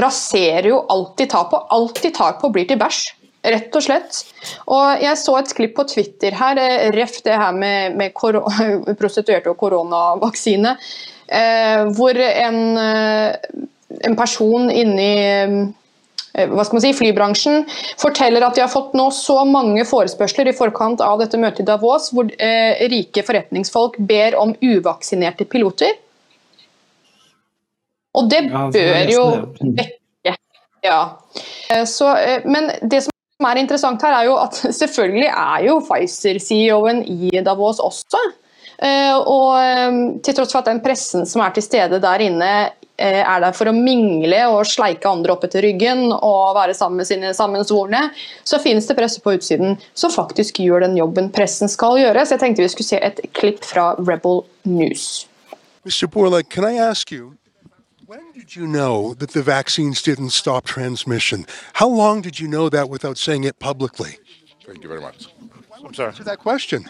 raserer 0.00 0.70
jo 0.70 0.82
alt 0.92 1.16
de 1.20 1.28
tar 1.30 1.48
på. 1.50 1.60
Alt 1.76 2.02
de 2.04 2.12
tar 2.14 2.36
på 2.40 2.52
blir 2.54 2.68
til 2.68 2.80
bæsj. 2.80 3.04
Rett 3.46 3.76
og 3.78 3.84
slett. 3.84 4.20
Og 4.74 5.02
jeg 5.04 5.18
så 5.20 5.36
et 5.38 5.52
klipp 5.54 5.76
på 5.76 5.86
Twitter 5.86 6.34
her, 6.34 6.58
eh, 6.58 6.88
ref 6.96 7.20
det 7.22 7.36
her 7.38 7.54
med, 7.54 7.94
med 7.98 8.14
prostituerte 9.00 9.52
og 9.52 9.58
koronavaksine, 9.60 10.74
eh, 11.28 11.84
hvor 11.94 12.18
en, 12.26 12.60
eh, 12.82 13.68
en 14.08 14.16
person 14.18 14.66
inni 14.70 15.12
hva 16.44 16.64
skal 16.66 16.76
man 16.76 16.84
si, 16.84 16.92
flybransjen 16.96 17.64
forteller 18.00 18.44
at 18.44 18.56
de 18.56 18.64
har 18.64 18.72
fått 18.72 18.92
nå 18.98 19.08
så 19.14 19.38
mange 19.48 19.86
forespørsler 19.88 20.50
i 20.50 20.56
forkant 20.56 21.00
av 21.04 21.20
dette 21.22 21.40
møtet 21.40 21.64
i 21.64 21.68
Davos, 21.68 22.10
hvor 22.12 22.28
eh, 22.36 22.84
rike 22.92 23.24
forretningsfolk 23.24 23.96
ber 24.08 24.36
om 24.40 24.52
uvaksinerte 24.60 25.48
piloter. 25.48 25.96
Og 28.16 28.30
det 28.32 28.46
bør 28.52 29.12
jo 29.12 29.26
vekke 29.80 30.36
Ja. 30.84 31.00
Eh, 31.72 31.84
så, 31.88 32.12
eh, 32.20 32.44
men 32.44 32.70
det 32.82 33.06
som 33.06 33.48
er 33.48 33.60
interessant 33.60 34.04
her, 34.04 34.20
er 34.20 34.28
jo 34.28 34.36
at 34.40 34.60
selvfølgelig 34.80 35.30
er 35.32 35.68
jo 35.70 35.80
Pfizer-CEO-en 35.88 37.04
i 37.08 37.38
Davos 37.44 37.80
også. 37.80 38.20
Og 38.76 40.20
til 40.20 40.34
tross 40.36 40.50
for 40.52 40.60
at 40.60 40.66
den 40.68 40.82
pressen 40.84 41.22
som 41.24 41.40
er 41.40 41.54
til 41.56 41.64
stede 41.64 41.96
der 41.96 42.20
inne 42.20 42.48
Eh, 42.60 42.85
er 42.98 43.40
der 43.42 43.52
for 43.56 43.68
å 43.68 43.74
mingle 43.76 44.38
og 44.52 44.66
sleike 44.68 45.08
andre 45.08 45.34
opp 45.34 45.44
etter 45.46 45.64
ryggen 45.66 46.08
og 46.14 46.56
være 46.56 46.74
sammen 46.74 47.02
med 47.02 47.08
sine 47.08 47.32
sammensvorne, 47.36 48.10
så 48.44 48.60
finnes 48.62 48.88
det 48.88 48.96
presse 48.98 49.20
på 49.22 49.36
utsiden 49.36 49.76
som 49.94 50.12
faktisk 50.12 50.60
gjør 50.64 50.86
den 50.86 50.96
jobben 50.98 51.30
pressen 51.34 51.68
skal 51.68 52.00
gjøre. 52.00 52.24
Så 52.24 52.36
jeg 52.36 52.44
tenkte 52.44 52.64
vi 52.64 52.72
skulle 52.72 52.90
se 52.90 53.00
et 53.02 53.20
klipp 53.36 53.64
fra 53.64 53.94
Rebel 53.98 54.44
News. 54.64 55.26
Mr. 55.84 56.08
Borla, 56.10 56.42
can 56.42 56.64
I 56.64 56.74
ask 56.78 57.12
you, 57.12 57.36
when 58.06 58.32
did 58.34 58.56
you 58.56 58.66
know 58.66 59.14
that 59.14 59.30
the 59.30 59.42
vaccines 59.42 60.02
didn't 60.02 60.30
stop 60.30 60.64
transmission? 60.64 61.46
How 61.74 61.88
long 61.88 62.22
did 62.22 62.40
you 62.40 62.48
know 62.48 62.68
that 62.68 62.88
without 62.88 63.18
saying 63.18 63.44
it 63.44 63.58
publicly? 63.58 64.18
Thank 64.66 64.82
you 64.82 64.88
very 64.88 65.00
much. 65.00 65.28
I'm 65.84 65.94
sorry. 65.94 66.08
Answer 66.08 66.24
that 66.24 66.38
question. 66.38 66.86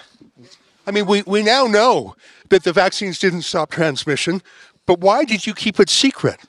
I 0.86 0.92
mean, 0.92 1.06
we, 1.06 1.22
we 1.26 1.42
now 1.42 1.66
know 1.66 2.14
that 2.48 2.62
the 2.62 2.72
vaccines 2.72 3.18
didn't 3.18 3.42
stop 3.42 3.70
transmission, 3.70 4.40
But 4.86 5.00
why 5.00 5.24
did 5.24 5.46
you 5.46 5.54
keep 5.54 5.80
it 5.80 5.90
secret? 5.90 6.40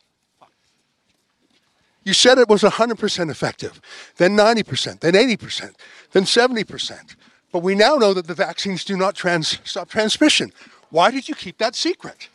You 2.03 2.13
said 2.13 2.37
it 2.37 2.47
was 2.47 2.61
100% 2.61 3.29
effective, 3.29 3.81
then 4.15 4.37
90%, 4.37 5.01
then 5.01 5.13
80%, 5.13 5.73
then 6.13 6.23
70%. 6.23 7.15
But 7.51 7.63
we 7.63 7.75
now 7.75 7.95
know 7.95 8.13
that 8.13 8.27
the 8.27 8.33
vaccines 8.33 8.85
do 8.85 8.95
not 8.95 9.15
trans- 9.15 9.59
stop 9.65 9.89
transmission. 9.89 10.53
Why 10.89 11.11
did 11.11 11.27
you 11.27 11.35
keep 11.35 11.57
that 11.57 11.75
secret? 11.75 12.29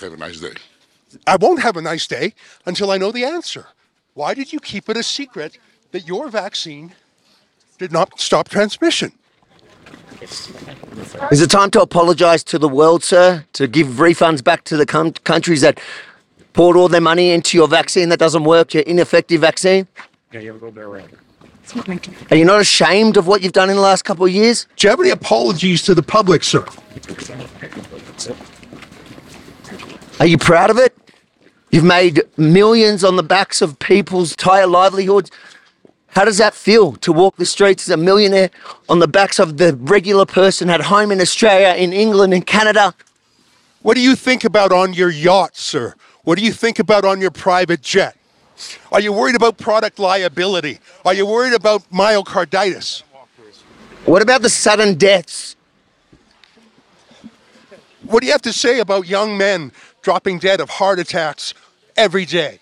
Have 0.00 0.14
a 0.14 0.16
nice 0.16 0.40
day. 0.40 0.54
I 1.26 1.36
won't 1.36 1.60
have 1.60 1.76
a 1.76 1.82
nice 1.82 2.06
day 2.06 2.34
until 2.64 2.90
I 2.90 2.96
know 2.96 3.12
the 3.12 3.24
answer. 3.24 3.66
Why 4.14 4.32
did 4.32 4.52
you 4.52 4.60
keep 4.60 4.88
it 4.88 4.96
a 4.96 5.02
secret 5.02 5.58
that 5.92 6.06
your 6.06 6.28
vaccine 6.28 6.94
did 7.78 7.92
not 7.92 8.20
stop 8.20 8.48
transmission? 8.48 9.12
Is 10.22 11.40
it 11.40 11.50
time 11.50 11.70
to 11.70 11.80
apologise 11.80 12.44
to 12.44 12.58
the 12.58 12.68
world, 12.68 13.02
sir? 13.02 13.44
To 13.54 13.66
give 13.66 13.86
refunds 13.88 14.44
back 14.44 14.64
to 14.64 14.76
the 14.76 14.86
com- 14.86 15.12
countries 15.24 15.62
that 15.62 15.80
poured 16.52 16.76
all 16.76 16.88
their 16.88 17.00
money 17.00 17.30
into 17.30 17.56
your 17.56 17.68
vaccine 17.68 18.08
that 18.10 18.18
doesn't 18.18 18.44
work, 18.44 18.74
your 18.74 18.82
ineffective 18.82 19.40
vaccine? 19.40 19.86
Yeah, 20.32 20.40
you 20.40 20.52
have 20.52 20.62
a 20.62 20.66
little 20.66 20.72
bit 20.72 20.84
of 20.84 20.92
around. 20.92 21.10
Are 22.30 22.36
you 22.36 22.44
not 22.44 22.60
ashamed 22.60 23.16
of 23.16 23.26
what 23.26 23.42
you've 23.42 23.52
done 23.52 23.70
in 23.70 23.76
the 23.76 23.82
last 23.82 24.02
couple 24.02 24.26
of 24.26 24.32
years? 24.32 24.66
Do 24.76 24.86
you 24.86 24.90
have 24.90 25.00
any 25.00 25.10
apologies 25.10 25.82
to 25.82 25.94
the 25.94 26.02
public, 26.02 26.42
sir? 26.42 26.64
Are 30.18 30.26
you 30.26 30.36
proud 30.36 30.70
of 30.70 30.78
it? 30.78 30.96
You've 31.70 31.84
made 31.84 32.22
millions 32.36 33.04
on 33.04 33.14
the 33.16 33.22
backs 33.22 33.62
of 33.62 33.78
people's 33.78 34.32
entire 34.32 34.66
livelihoods. 34.66 35.30
How 36.10 36.24
does 36.24 36.38
that 36.38 36.54
feel 36.54 36.92
to 36.96 37.12
walk 37.12 37.36
the 37.36 37.46
streets 37.46 37.88
as 37.88 37.90
a 37.90 37.96
millionaire 37.96 38.50
on 38.88 38.98
the 38.98 39.06
backs 39.06 39.38
of 39.38 39.58
the 39.58 39.76
regular 39.76 40.26
person 40.26 40.68
at 40.68 40.80
home 40.82 41.12
in 41.12 41.20
Australia, 41.20 41.74
in 41.76 41.92
England, 41.92 42.34
in 42.34 42.42
Canada? 42.42 42.94
What 43.82 43.94
do 43.94 44.00
you 44.00 44.16
think 44.16 44.44
about 44.44 44.72
on 44.72 44.92
your 44.92 45.10
yacht, 45.10 45.56
sir? 45.56 45.94
What 46.24 46.36
do 46.36 46.44
you 46.44 46.52
think 46.52 46.78
about 46.78 47.04
on 47.04 47.20
your 47.20 47.30
private 47.30 47.80
jet? 47.80 48.16
Are 48.92 49.00
you 49.00 49.12
worried 49.12 49.36
about 49.36 49.56
product 49.56 49.98
liability? 49.98 50.80
Are 51.04 51.14
you 51.14 51.26
worried 51.26 51.54
about 51.54 51.88
myocarditis? 51.90 53.02
What 54.04 54.20
about 54.20 54.42
the 54.42 54.50
sudden 54.50 54.94
deaths? 54.94 55.56
What 58.02 58.20
do 58.20 58.26
you 58.26 58.32
have 58.32 58.42
to 58.42 58.52
say 58.52 58.80
about 58.80 59.06
young 59.06 59.38
men 59.38 59.72
dropping 60.02 60.40
dead 60.40 60.60
of 60.60 60.68
heart 60.68 60.98
attacks 60.98 61.54
every 61.96 62.24
day? 62.24 62.58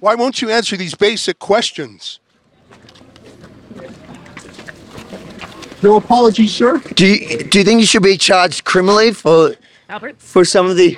Why 0.00 0.14
won't 0.14 0.40
you 0.40 0.50
answer 0.50 0.76
these 0.76 0.94
basic 0.94 1.38
questions? 1.38 2.20
No 5.82 5.96
apologies, 5.96 6.52
sir. 6.54 6.78
Do 6.94 7.06
you, 7.06 7.38
do 7.44 7.58
you 7.58 7.64
think 7.64 7.80
you 7.80 7.86
should 7.86 8.02
be 8.02 8.16
charged 8.16 8.64
criminally 8.64 9.12
for 9.12 9.54
for 10.18 10.44
some 10.44 10.66
of 10.66 10.76
the 10.76 10.96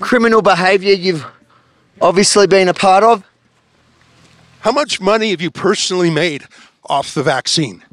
criminal 0.00 0.42
behaviour 0.42 0.92
you've 0.92 1.24
obviously 2.00 2.46
been 2.46 2.68
a 2.68 2.74
part 2.74 3.02
of? 3.02 3.24
How 4.60 4.72
much 4.72 5.00
money 5.00 5.30
have 5.30 5.40
you 5.40 5.50
personally 5.50 6.10
made 6.10 6.44
off 6.86 7.14
the 7.14 7.22
vaccine? 7.22 7.84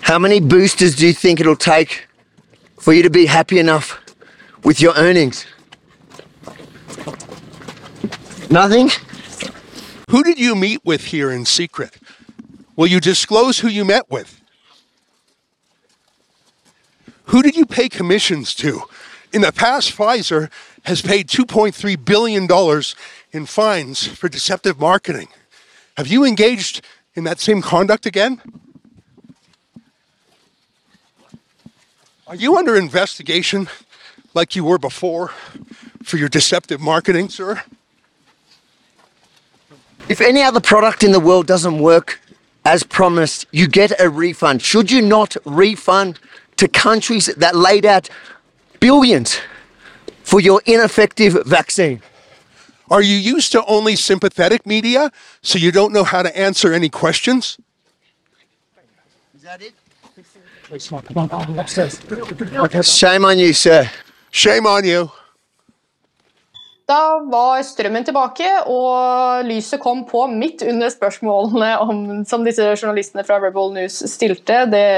How 0.00 0.18
many 0.18 0.40
boosters 0.40 0.96
do 0.96 1.06
you 1.06 1.12
think 1.12 1.40
it'll 1.40 1.56
take 1.56 2.06
for 2.78 2.92
you 2.92 3.02
to 3.02 3.10
be 3.10 3.26
happy 3.26 3.58
enough 3.58 4.00
with 4.64 4.80
your 4.80 4.94
earnings? 4.96 5.46
Nothing? 8.48 8.90
Who 10.10 10.24
did 10.24 10.40
you 10.40 10.56
meet 10.56 10.84
with 10.84 11.04
here 11.04 11.30
in 11.30 11.44
secret? 11.44 11.96
Will 12.74 12.88
you 12.88 12.98
disclose 12.98 13.60
who 13.60 13.68
you 13.68 13.84
met 13.84 14.10
with? 14.10 14.40
Who 17.26 17.42
did 17.42 17.54
you 17.54 17.64
pay 17.64 17.88
commissions 17.88 18.52
to? 18.56 18.82
In 19.32 19.42
the 19.42 19.52
past, 19.52 19.96
Pfizer 19.96 20.50
has 20.82 21.00
paid 21.00 21.28
$2.3 21.28 22.04
billion 22.04 22.48
in 23.30 23.46
fines 23.46 24.08
for 24.08 24.28
deceptive 24.28 24.80
marketing. 24.80 25.28
Have 25.96 26.08
you 26.08 26.24
engaged 26.24 26.84
in 27.14 27.22
that 27.22 27.38
same 27.38 27.62
conduct 27.62 28.04
again? 28.04 28.42
Are 32.26 32.34
you 32.34 32.56
under 32.56 32.74
investigation 32.74 33.68
like 34.34 34.56
you 34.56 34.64
were 34.64 34.78
before 34.78 35.28
for 36.02 36.16
your 36.16 36.28
deceptive 36.28 36.80
marketing, 36.80 37.28
sir? 37.28 37.62
If 40.10 40.20
any 40.20 40.42
other 40.42 40.58
product 40.58 41.04
in 41.04 41.12
the 41.12 41.20
world 41.20 41.46
doesn't 41.46 41.78
work 41.78 42.20
as 42.64 42.82
promised, 42.82 43.46
you 43.52 43.68
get 43.68 43.92
a 44.00 44.10
refund. 44.10 44.60
Should 44.60 44.90
you 44.90 45.00
not 45.00 45.36
refund 45.44 46.18
to 46.56 46.66
countries 46.66 47.26
that 47.36 47.54
laid 47.54 47.86
out 47.86 48.10
billions 48.80 49.38
for 50.24 50.40
your 50.40 50.62
ineffective 50.66 51.46
vaccine? 51.46 52.02
Are 52.90 53.00
you 53.00 53.14
used 53.14 53.52
to 53.52 53.64
only 53.66 53.94
sympathetic 53.94 54.66
media 54.66 55.12
so 55.42 55.58
you 55.58 55.70
don't 55.70 55.92
know 55.92 56.02
how 56.02 56.24
to 56.24 56.36
answer 56.36 56.72
any 56.72 56.88
questions? 56.88 57.56
Is 59.36 59.42
that 59.42 59.62
it? 59.62 59.74
Shame 62.82 63.24
on 63.24 63.38
you, 63.38 63.52
sir. 63.52 63.88
Shame 64.32 64.66
on 64.66 64.84
you. 64.84 65.12
Da 66.90 67.20
var 67.30 67.60
strømmen 67.62 68.06
tilbake, 68.06 68.48
og 68.66 69.46
lyset 69.46 69.78
kom 69.82 70.02
på 70.08 70.24
midt 70.32 70.64
under 70.66 70.90
spørsmålene 70.90 71.74
om, 71.84 72.00
som 72.26 72.46
disse 72.46 72.72
journalistene 72.74 73.22
fra 73.26 73.38
Rebel 73.42 73.70
News 73.76 74.00
stilte. 74.10 74.64
Det 74.72 74.88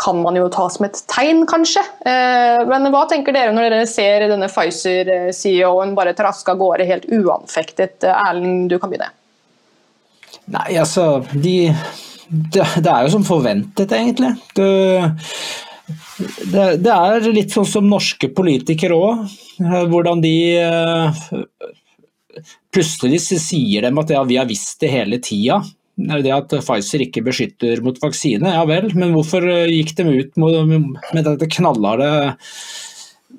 kan 0.00 0.20
man 0.22 0.38
jo 0.38 0.46
ta 0.52 0.68
som 0.72 0.86
et 0.86 1.00
tegn, 1.10 1.42
kanskje. 1.50 1.82
Eh, 2.08 2.60
Men 2.70 2.88
hva 2.94 3.04
tenker 3.10 3.34
dere 3.36 3.52
når 3.52 3.68
dere 3.68 3.88
ser 3.90 4.28
denne 4.30 4.48
Pfizer-CEO-en 4.48 5.96
bare 5.98 6.14
traske 6.16 6.54
av 6.54 6.60
gårde 6.62 6.86
helt 6.88 7.08
uanfektet? 7.10 8.06
Erling, 8.08 8.68
du 8.70 8.78
kan 8.78 8.92
begynne. 8.92 9.10
Nei, 10.50 10.78
altså 10.80 11.20
de, 11.34 11.72
det, 12.30 12.64
det 12.80 12.90
er 12.90 13.04
jo 13.04 13.12
som 13.18 13.26
forventet, 13.26 13.92
egentlig. 13.92 14.32
Det, 14.56 14.70
det, 16.52 16.64
det 16.84 16.94
er 16.94 17.28
litt 17.34 17.54
sånn 17.54 17.68
som 17.68 17.88
norske 17.88 18.30
politikere 18.36 18.96
òg. 18.96 19.26
Hvordan 19.60 20.22
de 20.24 20.36
eh, 20.60 21.24
Plutselig 22.70 23.18
sier 23.26 23.82
dem 23.82 23.98
at 23.98 24.12
ja, 24.14 24.20
vi 24.24 24.36
har 24.38 24.46
visst 24.48 24.78
det 24.80 24.92
hele 24.92 25.18
tida. 25.22 25.58
Det 26.00 26.30
at 26.32 26.52
Pfizer 26.62 27.02
ikke 27.04 27.24
beskytter 27.26 27.82
mot 27.84 27.98
vaksine, 28.00 28.54
ja 28.54 28.62
vel, 28.68 28.86
men 28.96 29.10
hvorfor 29.12 29.44
eh, 29.50 29.72
gikk 29.74 29.92
de 29.98 30.06
ut 30.22 30.38
med 30.40 31.26
dette 31.26 31.50
knallharde 31.58 32.08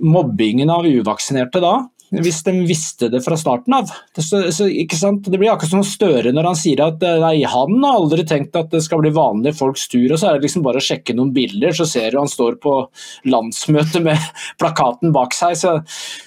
mobbingen 0.02 0.70
av 0.74 0.86
uvaksinerte 0.86 1.62
da? 1.64 1.74
Hvis 2.12 2.42
de 2.44 2.52
visste 2.68 3.08
det 3.08 3.22
fra 3.24 3.38
starten 3.40 3.72
av. 3.78 3.92
Så, 4.20 4.42
så, 4.52 4.66
det 4.68 5.38
blir 5.38 5.52
akkurat 5.52 5.72
som 5.72 5.84
Støre 5.88 6.34
når 6.36 6.50
han 6.50 6.58
sier 6.60 6.82
at 6.84 7.04
eh, 7.08 7.20
nei, 7.24 7.46
han 7.48 7.78
har 7.86 8.02
aldri 8.02 8.26
tenkt 8.28 8.58
at 8.60 8.74
det 8.74 8.82
skal 8.84 9.00
bli 9.00 9.14
vanlige 9.16 9.56
folks 9.56 9.88
tur, 9.92 10.10
og 10.12 10.20
så 10.20 10.28
er 10.28 10.38
det 10.38 10.50
liksom 10.50 10.66
bare 10.66 10.82
å 10.82 10.84
sjekke 10.84 11.16
noen 11.16 11.32
bilder, 11.36 11.72
så 11.76 11.88
ser 11.88 12.12
du 12.12 12.20
han 12.20 12.32
står 12.32 12.60
på 12.64 12.76
landsmøte 13.32 14.04
med 14.04 14.28
plakaten 14.62 15.16
bak 15.16 15.36
seg. 15.38 15.56
Så, 15.62 15.78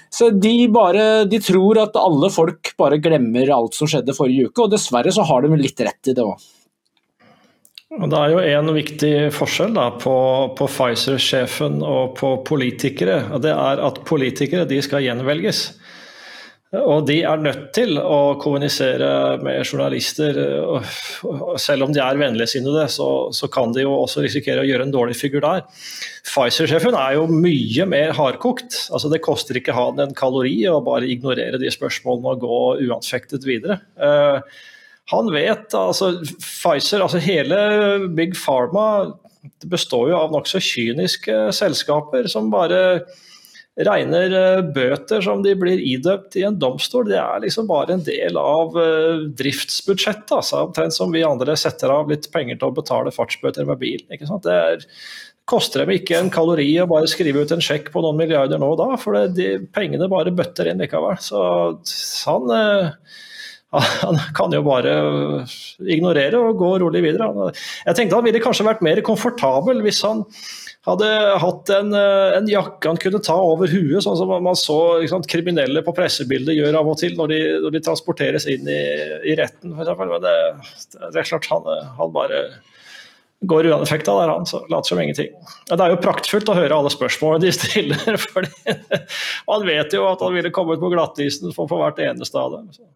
så 0.09 0.31
de, 0.33 0.57
bare, 0.73 1.27
de 1.29 1.41
tror 1.45 1.83
at 1.85 2.01
alle 2.01 2.33
folk 2.33 2.73
bare 2.81 3.01
glemmer 3.05 3.53
alt 3.53 3.77
som 3.77 3.91
skjedde 3.91 4.17
forrige 4.17 4.49
uke, 4.49 4.65
og 4.65 4.73
dessverre 4.73 5.13
så 5.13 5.27
har 5.29 5.45
de 5.45 5.61
litt 5.61 5.85
rett 5.85 6.13
i 6.13 6.17
det 6.17 6.25
òg. 6.25 6.41
Det 7.95 8.19
er 8.19 8.33
jo 8.33 8.41
en 8.43 8.75
viktig 8.75 9.13
forskjell 9.35 9.75
da, 9.77 9.87
på, 10.03 10.15
på 10.59 10.67
Pfizer-sjefen 10.67 11.79
og 11.87 12.17
på 12.19 12.33
politikere. 12.47 13.21
og 13.31 13.45
Det 13.45 13.53
er 13.55 13.83
at 13.87 14.01
politikere 14.09 14.67
de 14.67 14.81
skal 14.83 15.05
gjenvelges. 15.07 15.69
Og 16.75 17.05
de 17.07 17.21
er 17.23 17.39
nødt 17.39 17.69
til 17.77 18.01
å 18.01 18.35
kommunisere 18.43 19.39
med 19.45 19.63
journalister. 19.63 20.41
og 20.67 21.55
Selv 21.63 21.87
om 21.87 21.95
de 21.95 22.03
er 22.03 22.19
vennligsinnede, 22.19 22.89
så, 22.91 23.09
så 23.31 23.47
kan 23.53 23.71
de 23.77 23.85
jo 23.85 23.95
også 23.95 24.25
risikere 24.25 24.65
å 24.65 24.67
gjøre 24.67 24.89
en 24.89 24.95
dårlig 24.95 25.15
figur 25.21 25.45
der. 25.45 25.63
Pfizer-sjefen 26.27 26.99
er 26.99 27.21
jo 27.21 27.29
mye 27.31 27.87
mer 27.87 28.15
hardkokt. 28.19 28.89
Altså, 28.91 29.13
det 29.13 29.23
koster 29.23 29.61
ikke 29.61 29.77
han 29.77 30.03
en 30.03 30.19
kalori 30.19 30.57
å 30.67 30.81
bare 30.83 31.07
ignorere 31.15 31.63
de 31.63 31.71
spørsmålene 31.71 32.35
og 32.35 32.43
gå 32.43 32.63
uanfektet 32.89 33.47
videre. 33.47 33.79
Uh, 33.95 34.43
han 35.13 35.29
vet 35.33 35.75
altså 35.77 36.15
Pfizer, 36.41 37.03
altså 37.05 37.21
hele 37.21 37.59
Big 38.17 38.37
Pharma 38.39 39.13
består 39.69 40.09
jo 40.11 40.17
av 40.17 40.33
nokså 40.33 40.61
kyniske 40.65 41.37
selskaper 41.53 42.29
som 42.33 42.49
bare 42.53 43.03
regner 43.85 44.63
bøter 44.75 45.21
som 45.25 45.43
de 45.43 45.53
blir 45.59 45.83
idømt 45.83 46.37
i 46.39 46.45
en 46.47 46.57
domstol. 46.63 47.09
Det 47.11 47.19
er 47.19 47.43
liksom 47.43 47.67
bare 47.69 47.97
en 47.97 48.05
del 48.07 48.39
av 48.39 48.77
driftsbudsjettet. 49.37 50.31
Altså, 50.39 50.63
omtrent 50.69 50.95
som 50.95 51.13
vi 51.13 51.25
andre 51.27 51.57
setter 51.59 51.93
av 51.93 52.09
litt 52.13 52.31
penger 52.33 52.61
til 52.61 52.71
å 52.71 52.77
betale 52.77 53.13
fartsbøter 53.15 53.67
med 53.69 53.83
bil. 53.83 54.05
Ikke 54.15 54.31
sant? 54.31 54.47
Det 54.47 54.55
er, 54.55 54.87
koster 55.51 55.83
dem 55.83 55.93
ikke 55.97 56.17
en 56.17 56.33
kalori 56.33 56.71
å 56.81 56.89
bare 56.89 57.11
skrive 57.11 57.43
ut 57.43 57.53
en 57.53 57.65
sjekk 57.65 57.91
på 57.93 58.01
noen 58.05 58.17
milliarder 58.23 58.63
nå 58.63 58.71
og 58.73 58.81
da, 58.81 58.95
for 59.01 59.19
det, 59.19 59.35
de 59.37 59.69
pengene 59.75 60.09
bare 60.09 60.33
bøtter 60.33 60.71
inn 60.71 60.81
likevel. 60.81 61.19
Så 61.21 61.43
han 62.31 62.55
han 63.81 64.21
kan 64.37 64.55
jo 64.55 64.63
bare 64.67 64.93
ignorere 65.81 66.41
og 66.41 66.61
gå 66.61 66.71
rolig 66.83 67.03
videre. 67.05 67.51
Jeg 67.87 67.99
tenkte 67.99 68.21
han 68.21 68.27
ville 68.27 68.43
kanskje 68.43 68.69
vært 68.69 68.85
mer 68.85 69.01
komfortabel 69.07 69.83
hvis 69.85 70.03
han 70.07 70.25
hadde 70.85 71.09
hatt 71.41 71.71
en, 71.73 71.95
en 71.97 72.49
jakke 72.51 72.91
han 72.91 73.01
kunne 73.01 73.23
ta 73.25 73.37
over 73.41 73.71
huet, 73.73 74.03
sånn 74.05 74.19
som 74.21 74.33
man 74.45 74.59
så 74.59 74.79
sant, 75.09 75.29
kriminelle 75.31 75.81
på 75.85 75.95
pressebildet 75.97 76.59
gjør 76.59 76.77
av 76.81 76.91
og 76.93 77.01
til 77.01 77.17
når 77.17 77.33
de, 77.33 77.41
når 77.65 77.77
de 77.77 77.83
transporteres 77.87 78.49
inn 78.53 78.69
i, 78.69 78.83
i 79.33 79.39
retten. 79.39 79.73
For. 79.79 80.05
Men 80.05 80.23
det, 80.25 80.37
det 81.01 81.23
er 81.23 81.31
klart 81.31 81.49
han, 81.53 81.69
han 81.99 82.13
bare 82.15 82.45
går 83.47 83.67
uanfekta 83.67 84.15
der, 84.21 84.29
han. 84.29 84.47
Så 84.47 84.67
later 84.69 84.89
som 84.89 85.01
ingenting. 85.01 85.33
Det 85.69 85.81
er 85.81 85.95
jo 85.95 86.01
praktfullt 86.03 86.49
å 86.49 86.57
høre 86.57 86.77
alle 86.77 86.93
spørsmålene 86.93 87.47
de 87.47 87.55
stiller. 87.55 88.19
fordi 88.35 88.53
Han 89.51 89.67
vet 89.69 89.97
jo 89.97 90.07
at 90.09 90.23
han 90.25 90.37
ville 90.37 90.53
kommet 90.55 90.83
på 90.83 90.93
glattisen 90.93 91.53
for, 91.57 91.69
for 91.71 91.83
hvert 91.83 92.01
eneste 92.05 92.41
av 92.41 92.59
dem. 92.59 92.69
Så. 92.75 92.87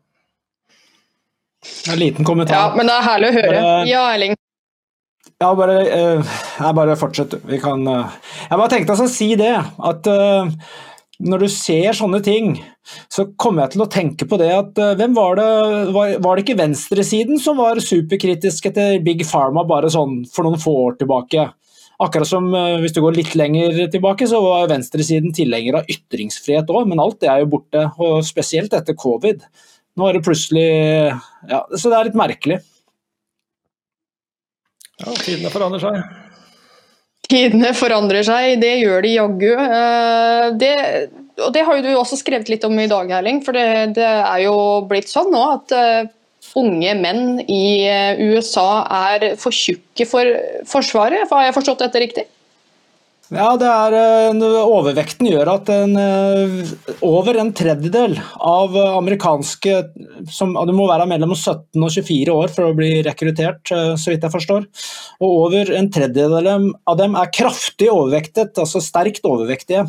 En 1.91 1.99
liten 1.99 2.25
kommentar. 2.25 2.55
Ja, 2.55 2.75
men 2.77 2.87
det 2.87 2.95
er 2.95 3.07
herlig 3.07 3.31
å 3.31 3.39
høre. 3.39 3.63
Ja, 3.89 4.03
Erling. 4.15 4.37
Ja, 5.39 5.53
bare, 5.55 5.79
uh, 5.87 6.37
jeg 6.59 6.75
bare 6.75 6.99
fortsett. 6.99 7.37
Vi 7.47 7.61
kan 7.63 7.85
uh, 7.87 8.15
Jeg 8.49 8.59
bare 8.59 8.71
tenkte 8.73 8.97
å 8.99 9.11
si 9.11 9.29
det, 9.39 9.53
at 9.59 10.09
uh, 10.11 10.49
når 11.23 11.45
du 11.45 11.49
ser 11.53 11.95
sånne 11.95 12.19
ting, 12.27 12.57
så 13.11 13.29
kommer 13.39 13.65
jeg 13.65 13.77
til 13.77 13.85
å 13.85 13.91
tenke 13.91 14.27
på 14.27 14.39
det 14.41 14.51
at 14.55 14.79
hvem 14.99 15.17
var 15.17 15.39
det 15.39 15.47
var, 15.95 16.13
var, 16.23 16.39
det 16.39 16.45
ikke 16.45 16.61
venstresiden 16.61 17.41
som 17.43 17.59
var 17.59 17.81
superkritiske 17.83 18.71
til 18.77 19.01
Big 19.05 19.25
Pharma 19.27 19.65
bare 19.67 19.91
sånn 19.91 20.21
for 20.31 20.47
noen 20.47 20.63
få 20.63 20.77
år 20.85 20.95
tilbake? 21.03 21.49
Akkurat 21.99 22.31
som 22.31 22.47
hvis 22.79 22.95
du 22.95 23.03
går 23.03 23.19
litt 23.19 23.35
lenger 23.35 23.91
tilbake, 23.91 24.31
så 24.31 24.39
var 24.45 24.71
venstresiden 24.71 25.35
tilhenger 25.35 25.81
av 25.81 25.91
ytringsfrihet 25.91 26.71
òg, 26.71 26.87
men 26.87 27.03
alt 27.03 27.19
det 27.25 27.33
er 27.33 27.43
jo 27.43 27.51
borte, 27.57 27.83
og 27.99 28.23
spesielt 28.27 28.79
etter 28.79 28.95
covid. 28.95 29.43
Nå 29.99 30.07
er 30.07 30.19
det 30.19 30.25
plutselig 30.27 30.69
Ja, 31.51 31.65
så 31.75 31.91
det 31.91 31.99
er 31.99 32.09
litt 32.09 32.19
merkelig. 32.19 32.61
Ja, 34.99 35.13
tidene 35.23 35.51
forandrer 35.55 35.83
seg. 35.83 36.01
Tidene 37.29 37.75
forandrer 37.77 38.25
seg, 38.27 38.57
det 38.63 38.79
gjør 38.81 39.03
de 39.05 39.11
jaggu. 39.15 39.51
Eh, 39.53 40.47
det, 40.59 40.75
og 41.45 41.53
det 41.55 41.65
har 41.67 41.77
jo 41.79 41.85
du 41.85 41.91
også 41.93 42.19
skrevet 42.19 42.49
litt 42.51 42.65
om 42.67 42.79
i 42.81 42.89
dag, 42.91 43.11
Erling. 43.19 43.43
For 43.45 43.55
det, 43.55 43.99
det 43.99 44.07
er 44.07 44.47
jo 44.47 44.55
blitt 44.89 45.11
sånn 45.11 45.31
nå 45.35 45.43
at 45.53 45.75
uh, 45.77 46.09
unge 46.59 46.95
menn 46.99 47.43
i 47.45 47.85
uh, 47.85 48.23
USA 48.33 48.71
er 49.13 49.35
for 49.39 49.55
tjukke 49.55 50.09
for 50.09 50.41
Forsvaret. 50.71 51.29
Har 51.31 51.47
jeg 51.47 51.57
forstått 51.61 51.85
dette 51.85 52.03
riktig? 52.07 52.27
Ja, 53.29 53.51
det 53.61 53.69
er, 53.69 53.93
eh, 53.93 54.63
Overvekten 54.65 55.27
gjør 55.29 55.51
at 55.53 55.69
en, 55.69 55.97
eh, 56.01 56.71
over 57.05 57.37
en 57.37 57.51
tredjedel 57.53 58.17
av 58.41 58.73
amerikanske 58.73 59.75
som, 60.33 60.55
Du 60.55 60.73
må 60.73 60.89
være 60.89 61.07
mellom 61.07 61.35
17 61.37 61.83
og 61.85 61.91
24 61.91 62.33
år 62.33 62.49
for 62.49 62.65
å 62.65 62.75
bli 62.75 63.03
rekruttert, 63.03 63.71
eh, 63.71 63.93
så 64.01 64.09
vidt 64.09 64.23
jeg 64.23 64.33
forstår. 64.33 64.67
Og 65.21 65.29
over 65.45 65.73
en 65.77 65.91
tredjedel 65.91 66.73
av 66.87 66.97
dem 66.97 67.15
er 67.17 67.27
kraftig 67.27 67.91
overvektet, 67.91 68.55
altså 68.55 68.81
sterkt 68.81 69.23
overvektige. 69.23 69.87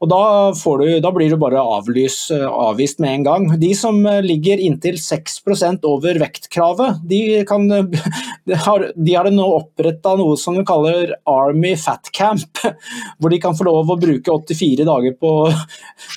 Og 0.00 0.08
Da, 0.08 0.52
du, 0.52 1.00
da 1.00 1.10
blir 1.10 1.28
du 1.28 1.36
bare 1.36 1.60
avlys, 1.60 2.30
avvist 2.30 3.00
med 3.00 3.10
en 3.10 3.24
gang. 3.24 3.60
De 3.60 3.74
som 3.74 4.02
ligger 4.02 4.56
inntil 4.58 4.96
6 4.96 5.42
over 5.84 6.14
vektkravet, 6.14 7.06
de, 7.06 7.44
kan, 7.44 7.68
de 8.46 8.54
har, 8.54 8.92
de 8.96 9.14
har 9.14 9.24
nå 9.24 9.44
oppretta 9.44 10.16
noe 10.16 10.36
som 10.38 10.54
de 10.54 10.64
kaller 10.64 11.14
Army 11.26 11.76
Fat 11.76 12.10
Camp 12.12 12.56
hvor 13.18 13.34
de 13.34 13.42
kan 13.42 13.56
få 13.58 13.68
lov 13.68 13.92
å 13.94 13.98
bruke 14.00 14.34
84 14.34 14.88
dager 14.88 15.18
på 15.18 15.34
å 15.44 15.52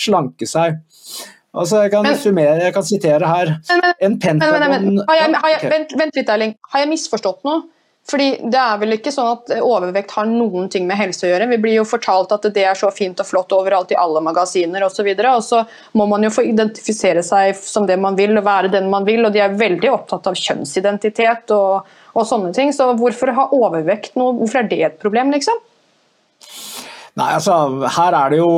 slanke 0.01 0.49
seg. 0.49 0.79
Altså, 1.51 1.81
jeg 1.83 1.91
kan, 1.91 2.05
men, 2.07 2.15
summere, 2.15 2.55
jeg 2.63 2.73
kan 2.75 2.87
sitere 2.87 3.27
her. 3.27 3.53
Men, 3.67 3.83
men, 3.99 5.01
har 5.09 5.17
jeg, 5.19 5.35
har 5.35 5.51
jeg, 5.51 5.69
vent, 5.73 5.93
vent, 5.99 6.15
litt, 6.15 6.31
Erling. 6.31 6.53
Har 6.71 6.85
jeg 6.85 6.91
misforstått 6.93 7.43
noe? 7.47 7.65
Fordi 8.09 8.29
Det 8.49 8.57
er 8.57 8.79
vel 8.81 8.95
ikke 8.95 9.11
sånn 9.13 9.29
at 9.35 9.51
overvekt 9.61 10.13
har 10.15 10.25
noen 10.25 10.69
ting 10.73 10.87
med 10.89 10.97
helse 10.97 11.27
å 11.27 11.29
gjøre. 11.29 11.47
Vi 11.51 11.59
blir 11.61 11.75
jo 11.77 11.87
fortalt 11.87 12.31
at 12.33 12.47
det 12.55 12.63
er 12.65 12.77
så 12.77 12.89
fint 12.91 13.19
og 13.21 13.27
flott 13.27 13.53
overalt 13.55 13.91
i 13.93 13.99
alle 13.99 14.23
magasiner 14.25 14.83
osv. 14.87 15.05
Og, 15.11 15.27
og 15.27 15.43
så 15.45 15.61
må 15.99 16.07
man 16.09 16.25
jo 16.25 16.31
få 16.33 16.47
identifisere 16.49 17.23
seg 17.23 17.53
som 17.59 17.85
det 17.87 17.99
man 18.01 18.17
vil 18.17 18.33
og 18.39 18.47
være 18.47 18.71
den 18.73 18.89
man 18.91 19.05
vil. 19.07 19.23
og 19.27 19.35
De 19.35 19.43
er 19.43 19.59
veldig 19.59 19.91
opptatt 19.91 20.31
av 20.31 20.39
kjønnsidentitet 20.39 21.53
og, 21.55 21.91
og 22.15 22.27
sånne 22.27 22.55
ting. 22.57 22.73
Så 22.75 22.89
hvorfor 22.99 23.35
ha 23.37 23.51
overvekt 23.59 24.17
noe? 24.19 24.33
Hvorfor 24.39 24.63
er 24.63 24.71
det 24.71 24.81
et 24.87 24.97
problem, 25.03 25.35
liksom? 25.35 25.61
Nei, 27.19 27.27
altså, 27.35 27.55
her 27.91 28.15
er 28.15 28.31
det 28.31 28.37
jo 28.39 28.51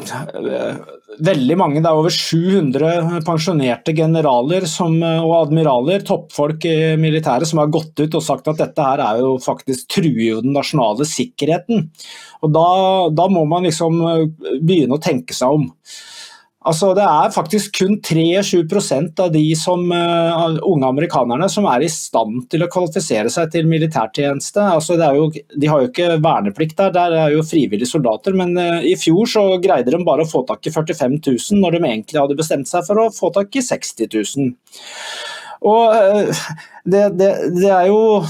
uh, 0.00 0.76
veldig 1.20 1.56
mange, 1.60 1.82
det 1.84 1.90
er 1.90 1.98
over 2.00 2.14
700 2.14 3.20
pensjonerte 3.26 3.92
generaler 3.96 4.64
som, 4.70 4.94
uh, 5.04 5.20
og 5.20 5.34
admiraler, 5.42 6.00
toppfolk 6.08 6.64
i 6.70 6.76
militæret, 7.00 7.48
som 7.50 7.60
har 7.60 7.72
gått 7.72 8.00
ut 8.00 8.16
og 8.16 8.24
sagt 8.24 8.48
at 8.48 8.62
dette 8.62 8.86
her 8.86 9.02
er 9.04 9.20
jo 9.20 9.34
faktisk 9.44 9.90
truer 9.98 10.40
den 10.40 10.56
nasjonale 10.56 11.04
sikkerheten. 11.08 11.90
Og 12.40 12.54
da, 12.56 12.66
da 13.12 13.28
må 13.32 13.44
man 13.50 13.68
liksom 13.68 14.00
uh, 14.00 14.24
begynne 14.62 14.96
å 14.96 15.04
tenke 15.04 15.36
seg 15.36 15.60
om. 15.60 15.68
Altså, 16.68 16.90
det 16.92 17.04
er 17.08 17.30
faktisk 17.32 17.78
kun 17.78 17.94
23% 18.04 19.20
av 19.24 19.30
de 19.32 19.44
som, 19.56 19.80
uh, 19.88 20.58
unge 20.68 20.88
amerikanerne 20.90 21.46
som 21.48 21.64
er 21.70 21.86
i 21.86 21.88
stand 21.88 22.42
til 22.52 22.66
å 22.66 22.68
kvalifisere 22.68 23.32
seg 23.32 23.54
til 23.54 23.70
militærtjeneste. 23.70 24.66
Altså, 24.74 24.98
jo, 25.16 25.30
de 25.32 25.70
har 25.70 25.80
jo 25.80 25.88
ikke 25.88 26.18
verneplikt 26.20 26.76
der, 26.76 26.92
der 26.92 27.16
er 27.16 27.32
jo 27.32 27.46
frivillige 27.48 27.88
soldater. 27.88 28.36
Men 28.36 28.52
uh, 28.60 28.84
i 28.84 28.92
fjor 29.00 29.30
så 29.32 29.46
greide 29.62 29.94
de 29.94 30.02
bare 30.04 30.26
å 30.26 30.28
få 30.28 30.42
tak 30.50 30.68
i 30.68 30.74
45 30.74 31.16
000, 31.22 31.62
når 31.62 31.78
de 31.78 31.80
egentlig 31.80 32.20
hadde 32.20 32.36
bestemt 32.42 32.68
seg 32.68 32.84
for 32.84 33.06
å 33.06 33.08
få 33.16 33.32
tak 33.38 33.56
i 33.56 33.64
60 33.64 34.12
000. 34.12 34.52
Og 35.70 35.96
uh, 35.96 36.44
det, 36.84 37.06
det, 37.16 37.30
det, 37.56 37.72
er 37.72 37.88
jo 37.88 38.20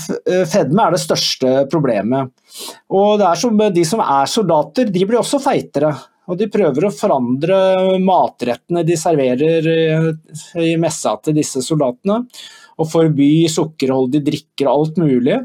Fedme 0.51 0.87
er 0.87 0.95
det 0.95 1.03
største 1.03 1.67
problemet. 1.73 2.31
Og 2.95 3.19
det 3.19 3.27
er 3.27 3.43
som, 3.43 3.59
De 3.75 3.87
som 3.87 4.07
er 4.07 4.31
soldater, 4.31 4.87
de 4.87 5.03
blir 5.03 5.19
også 5.19 5.43
feitere. 5.43 5.91
Og 6.31 6.39
de 6.39 6.51
prøver 6.53 6.87
å 6.87 6.95
forandre 6.95 7.57
matrettene 8.03 8.85
de 8.87 8.97
serverer 8.99 9.67
i 10.63 10.75
messa 10.81 11.17
til 11.25 11.37
disse 11.41 11.63
soldatene. 11.67 12.23
Og 12.81 12.89
forby 12.89 13.49
sukkerholdige 13.51 14.31
drikker 14.31 14.71
og 14.71 14.77
alt 14.77 15.01
mulig. 15.03 15.41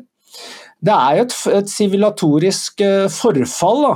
Det 0.85 0.93
er 0.93 1.17
jo 1.17 1.25
et 1.57 1.71
sivilatorisk 1.71 2.83
eh, 2.85 3.07
forfall. 3.11 3.81
Da. 3.85 3.95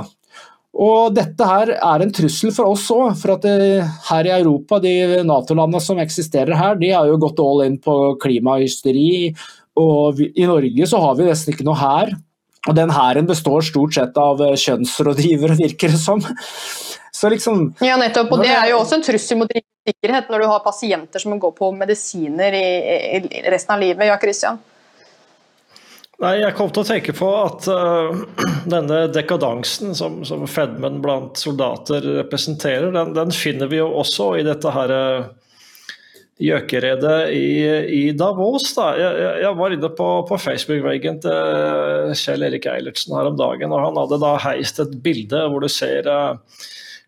Og 0.80 1.14
dette 1.14 1.46
her 1.46 1.72
er 1.76 2.02
en 2.02 2.12
trussel 2.14 2.52
for 2.54 2.72
oss 2.72 2.86
òg. 2.94 3.14
For 3.20 3.34
at 3.36 3.46
det, 3.46 3.54
eh, 3.80 3.92
her 4.10 4.28
i 4.28 4.34
Europa, 4.40 4.80
de 4.82 5.22
Nato-landene 5.26 5.82
som 5.82 6.00
eksisterer 6.02 6.56
her, 6.56 6.78
de 6.80 6.92
har 6.94 7.06
jo 7.06 7.20
gått 7.22 7.42
all 7.42 7.64
in 7.66 7.78
på 7.78 7.96
klimahysteri. 8.22 9.34
Og 9.80 10.20
i 10.20 10.48
Norge 10.48 10.90
så 10.90 11.00
har 11.02 11.16
vi 11.18 11.28
nesten 11.28 11.54
ikke 11.54 11.68
noe 11.68 11.78
her. 11.80 12.14
Og 12.68 12.76
den 12.76 12.92
hæren 12.92 13.28
består 13.28 13.64
stort 13.64 13.96
sett 13.96 14.16
av 14.20 14.40
eh, 14.44 14.56
kjønnsrådgivere, 14.60 15.56
virker 15.60 15.94
det 15.94 16.00
som. 16.00 16.20
Så 17.20 17.30
liksom 17.32 17.70
Ja, 17.84 17.96
nettopp. 18.00 18.32
Og 18.36 18.44
det 18.44 18.52
er 18.52 18.70
jo 18.72 18.80
også 18.82 18.98
en 18.98 19.06
trussel 19.06 19.40
mot 19.40 19.52
sikkerhet 19.52 20.28
når 20.32 20.44
du 20.44 20.50
har 20.50 20.64
pasienter 20.64 21.22
som 21.22 21.38
går 21.40 21.54
på 21.56 21.70
medisiner 21.76 22.56
i, 22.56 22.66
i 23.16 23.44
resten 23.52 23.76
av 23.76 23.82
livet. 23.82 24.06
Ja, 24.08 24.18
Christian? 24.20 24.60
Nei, 26.20 26.34
Jeg 26.42 26.52
kom 26.56 26.68
til 26.68 26.82
å 26.82 26.88
tenke 26.88 27.14
på 27.16 27.28
at 27.40 27.66
uh, 27.72 28.12
denne 28.74 29.06
dekadansen 29.12 29.94
som, 29.96 30.20
som 30.28 30.44
fedmen 30.48 31.00
blant 31.04 31.40
soldater 31.40 32.04
representerer, 32.20 32.90
den, 32.92 33.14
den, 33.16 33.32
finner 33.32 33.70
vi 33.72 33.80
jo 33.80 33.88
også 34.02 34.34
i 34.36 34.44
dette 34.44 34.74
her 34.74 34.92
uh, 34.92 35.30
gjøkeredet 36.40 37.18
i, 37.36 37.46
i, 38.00 38.02
Davos. 38.16 38.72
Da. 38.76 38.90
Jeg, 38.98 39.30
jeg 39.44 39.54
var 39.58 39.76
inne 39.76 39.92
på, 39.96 40.08
på 40.28 40.40
Facebook-veggen 40.40 41.20
til 41.24 42.14
Kjell 42.16 42.48
Erik 42.48 42.68
Eilertsen 42.70 43.16
her 43.16 43.30
om 43.30 43.38
dagen, 43.38 43.72
og 43.74 43.84
han 43.84 43.98
hadde 44.00 44.20
da 44.22 44.36
heist 44.46 44.80
et 44.82 45.00
bilde 45.04 45.42
hvor 45.50 45.64
du 45.64 45.68
ser 45.72 46.08
uh, 46.08 46.38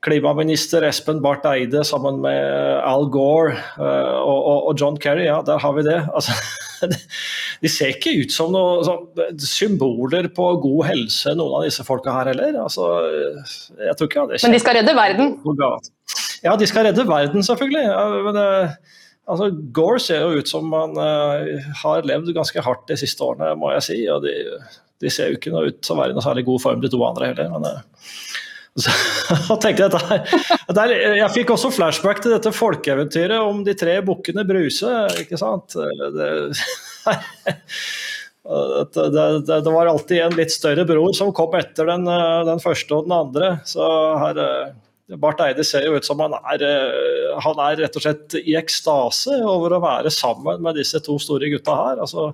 klimaminister 0.02 0.84
Espen 0.88 1.22
Barth 1.24 1.48
Eide 1.48 1.84
sammen 1.86 2.20
med 2.24 2.44
Al 2.84 3.08
Gore 3.14 3.56
uh, 3.78 4.18
og, 4.20 4.38
og, 4.38 4.58
og, 4.68 4.72
John 4.78 5.00
Kerry. 5.00 5.24
Ja, 5.28 5.40
der 5.46 5.62
har 5.62 5.76
vi 5.78 5.86
det. 5.86 5.98
Altså, 6.12 6.36
de 7.62 7.72
ser 7.72 7.96
ikke 7.96 8.16
ut 8.20 8.34
som 8.34 8.52
noen 8.52 9.40
symboler 9.40 10.28
på 10.36 10.52
god 10.62 10.88
helse, 10.90 11.32
noen 11.38 11.60
av 11.60 11.68
disse 11.70 11.86
folka 11.88 12.14
her 12.18 12.34
heller. 12.34 12.60
Altså, 12.66 12.90
jeg 13.80 13.96
tror 13.96 14.10
ikke 14.10 14.30
det 14.34 14.42
Men 14.44 14.58
de 14.58 14.64
skal 14.66 14.82
redde 14.82 14.98
verden? 14.98 15.36
Ja, 16.42 16.56
de 16.58 16.66
skal 16.66 16.90
redde 16.90 17.06
verden, 17.08 17.46
selvfølgelig. 17.46 17.86
Ja, 17.86 18.08
men 18.26 18.36
det, 18.36 18.48
Altså, 19.30 19.50
Gore 19.74 20.00
ser 20.02 20.24
jo 20.24 20.40
ut 20.42 20.50
som 20.50 20.72
han 20.74 20.96
uh, 20.98 21.72
har 21.82 22.06
levd 22.08 22.32
ganske 22.34 22.64
hardt 22.64 22.88
de 22.90 22.98
siste 22.98 23.22
årene, 23.22 23.52
må 23.58 23.70
jeg 23.76 23.86
si. 23.86 23.98
Og 24.10 24.24
de, 24.24 24.34
de 25.02 25.12
ser 25.12 25.30
jo 25.30 25.38
ikke 25.38 25.52
noe 25.54 25.70
ut 25.70 25.82
som 25.86 25.98
å 25.98 26.02
være 26.02 26.14
i 26.14 26.18
noe 26.18 26.24
særlig 26.24 26.46
god 26.48 26.64
form, 26.64 26.82
de 26.82 26.90
to 26.92 27.02
andre 27.06 27.30
heller. 27.30 27.52
Men, 27.54 27.68
uh, 27.68 28.10
så, 28.82 29.58
tenkte 29.60 29.86
jeg, 29.86 29.92
der, 29.92 30.44
der, 30.74 30.94
jeg 31.20 31.32
fikk 31.34 31.52
også 31.54 31.70
flashback 31.76 32.22
til 32.24 32.34
dette 32.34 32.54
folkeeventyret 32.56 33.38
om 33.44 33.60
de 33.66 33.76
tre 33.78 33.98
bukkene 34.06 34.46
Bruse. 34.48 34.92
ikke 35.22 35.40
sant? 35.40 35.76
Det, 38.42 39.10
det, 39.14 39.24
det, 39.46 39.56
det, 39.62 39.70
var 39.70 39.86
alltid 39.86 40.18
en 40.18 40.32
litt 40.34 40.50
større 40.50 40.82
bror 40.84 41.12
som 41.14 41.28
kom 41.34 41.52
etter 41.54 41.86
den, 41.86 42.08
eh, 42.10 42.40
den 42.48 42.58
første 42.60 42.96
og 42.96 43.06
den 43.06 43.14
andre. 43.14 43.50
Så 43.70 43.86
her 44.18 44.40
Barth 45.20 45.44
Eide 45.44 45.64
ser 45.66 45.86
jo 45.86 45.96
ut 45.98 46.06
som 46.06 46.20
han 46.22 46.34
er, 46.38 46.62
eh, 46.64 47.30
han 47.44 47.62
er 47.66 47.84
rett 47.84 47.96
og 47.98 48.04
slett 48.04 48.36
i 48.40 48.56
ekstase 48.58 49.38
over 49.42 49.76
å 49.76 49.84
være 49.84 50.12
sammen 50.12 50.62
med 50.64 50.78
disse 50.80 51.00
to 51.04 51.18
store 51.20 51.50
gutta 51.52 51.76
her. 51.76 52.02
altså 52.04 52.32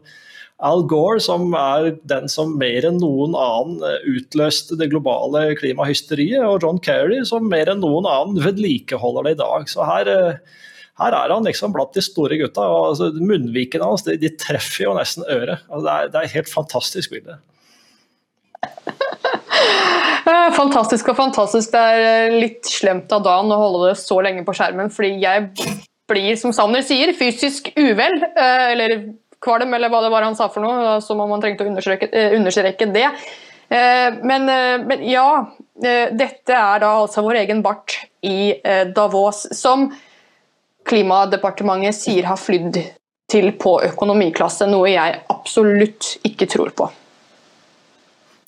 Al 0.59 0.83
Gore, 0.91 1.21
som 1.23 1.53
er 1.55 1.93
den 2.11 2.27
som 2.31 2.57
mer 2.59 2.83
enn 2.89 2.99
noen 2.99 3.37
annen 3.39 3.83
eh, 3.87 4.07
utløste 4.11 4.75
det 4.81 4.91
globale 4.91 5.53
klimahysteriet, 5.61 6.43
og 6.43 6.65
John 6.67 6.81
Kerry, 6.83 7.21
som 7.29 7.47
mer 7.47 7.71
enn 7.71 7.85
noen 7.85 8.09
annen 8.11 8.41
vedlikeholder 8.43 9.29
det 9.29 9.37
i 9.37 9.41
dag. 9.45 9.69
Så 9.71 9.87
her, 9.87 10.11
eh, 10.11 10.65
her 10.99 11.15
er 11.15 11.35
han 11.35 11.47
liksom 11.47 11.77
blant 11.77 11.95
de 11.95 12.03
store 12.03 12.41
gutta. 12.41 12.67
og 12.67 12.89
altså, 12.91 13.13
Munnvikene 13.15 13.87
hans 13.87 14.03
de, 14.09 14.19
de, 14.19 14.33
treffer 14.35 14.89
jo 14.89 14.97
nesten 14.99 15.27
øret. 15.31 15.63
Altså, 15.71 15.85
det, 15.87 15.95
er, 15.95 16.11
det 16.11 16.19
er 16.19 16.31
et 16.31 16.39
helt 16.41 16.51
fantastisk 16.57 17.15
bilde. 17.15 17.39
Fantastisk 20.59 21.09
og 21.13 21.19
fantastisk. 21.19 21.73
Det 21.73 21.81
er 21.81 22.07
eh, 22.07 22.39
litt 22.43 22.69
slemt 22.69 23.13
av 23.15 23.25
Dan 23.25 23.53
å 23.53 23.61
holde 23.63 23.91
det 23.91 24.01
så 24.01 24.19
lenge 24.25 24.45
på 24.47 24.55
skjermen, 24.57 24.93
fordi 24.93 25.15
jeg 25.23 25.49
blir, 26.09 26.35
som 26.41 26.55
Sanner 26.57 26.85
sier, 26.85 27.15
fysisk 27.17 27.71
uvel. 27.79 28.21
Eh, 28.29 28.65
eller 28.75 28.97
kvalm, 29.45 29.75
eller 29.77 29.93
hva 29.93 30.03
det 30.05 30.13
var 30.13 30.27
han 30.27 30.37
sa 30.39 30.49
for 30.53 30.65
noe, 30.65 30.99
som 31.05 31.21
om 31.23 31.33
han 31.37 31.45
trengte 31.45 31.65
å 31.65 31.71
understreke, 31.71 32.11
eh, 32.13 32.95
det. 32.95 33.07
Men, 33.69 34.47
men, 34.89 35.03
ja, 35.05 35.45
dette 35.77 36.55
er 36.57 36.79
da 36.81 36.95
altså 37.03 37.21
vår 37.21 37.43
egen 37.43 37.59
bart 37.61 37.99
i 38.25 38.55
Davos, 38.97 39.43
som 39.53 39.91
Klimadepartementet 40.89 41.99
sier 41.99 42.25
har 42.31 42.41
flydd 42.41 42.79
til 43.29 43.51
på 43.61 43.75
økonomiklasse, 43.91 44.65
noe 44.73 44.89
jeg 44.89 45.21
absolutt 45.29 46.15
ikke 46.25 46.49
tror 46.49 46.73
på. 46.81 46.89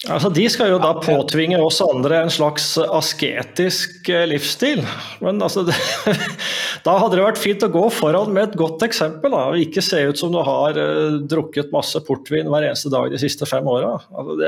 Altså, 0.08 0.30
de 0.32 0.46
skal 0.48 0.70
jo 0.72 0.78
da 0.80 0.94
påtvinge 0.96 1.58
oss 1.60 1.82
andre 1.84 2.22
en 2.24 2.30
slags 2.32 2.70
asketisk 2.80 4.08
eh, 4.08 4.24
livsstil. 4.30 4.80
Men 5.20 5.42
altså, 5.44 5.64
det, 5.68 5.76
da 6.86 6.94
hadde 7.02 7.18
det 7.18 7.26
vært 7.26 7.42
fint 7.42 7.66
å 7.66 7.68
gå 7.74 7.82
foran 7.92 8.32
med 8.32 8.48
et 8.48 8.56
godt 8.60 8.86
eksempel. 8.86 9.34
Da, 9.36 9.42
og 9.52 9.60
ikke 9.60 9.84
se 9.84 10.00
ut 10.08 10.20
som 10.20 10.32
du 10.32 10.40
har 10.46 10.80
uh, 10.80 11.18
drukket 11.20 11.74
masse 11.74 12.00
portvin 12.06 12.48
hver 12.48 12.70
eneste 12.70 12.92
dag 12.92 13.12
de 13.12 13.20
siste 13.20 13.48
fem 13.50 13.68
åra. 13.68 13.98
Altså, 14.16 14.38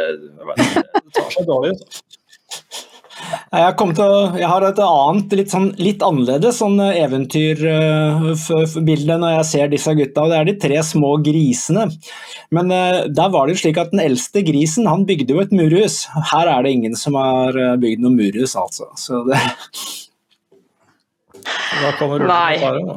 tar 1.19 1.31
seg 1.37 1.49
dårlig 1.51 1.77
ut. 1.77 2.03
Jeg, 3.33 3.75
til 3.81 4.05
å, 4.05 4.37
jeg 4.39 4.49
har 4.51 4.63
et 4.67 4.81
annet, 4.85 5.33
litt, 5.39 5.51
sånn, 5.53 5.71
litt 5.81 6.03
annerledes 6.07 6.59
sånn 6.63 6.79
eventyrbilde 6.83 9.17
når 9.23 9.31
jeg 9.37 9.47
ser 9.51 9.67
disse 9.73 9.93
gutta. 9.99 10.21
og 10.25 10.31
Det 10.33 10.39
er 10.39 10.47
de 10.51 10.57
tre 10.67 10.79
små 10.87 11.11
grisene. 11.25 11.85
Men 12.55 12.67
uh, 12.73 12.99
der 13.09 13.29
var 13.35 13.43
det 13.47 13.53
jo 13.57 13.63
slik 13.65 13.79
at 13.83 13.93
den 13.95 14.05
eldste 14.05 14.39
grisen 14.47 14.85
han 14.91 15.07
bygde 15.09 15.33
jo 15.37 15.45
et 15.45 15.57
murhus. 15.57 15.97
Her 16.33 16.47
er 16.53 16.61
det 16.65 16.75
ingen 16.77 16.95
som 16.99 17.13
har 17.19 17.51
bygd 17.83 18.01
noe 18.05 18.15
murhus, 18.17 18.53
altså. 18.59 18.85
Så 18.99 19.13
det... 19.29 19.41
Da 21.83 21.91
kommer 21.99 22.23
Nei. 22.23 22.55
ulven 22.63 22.89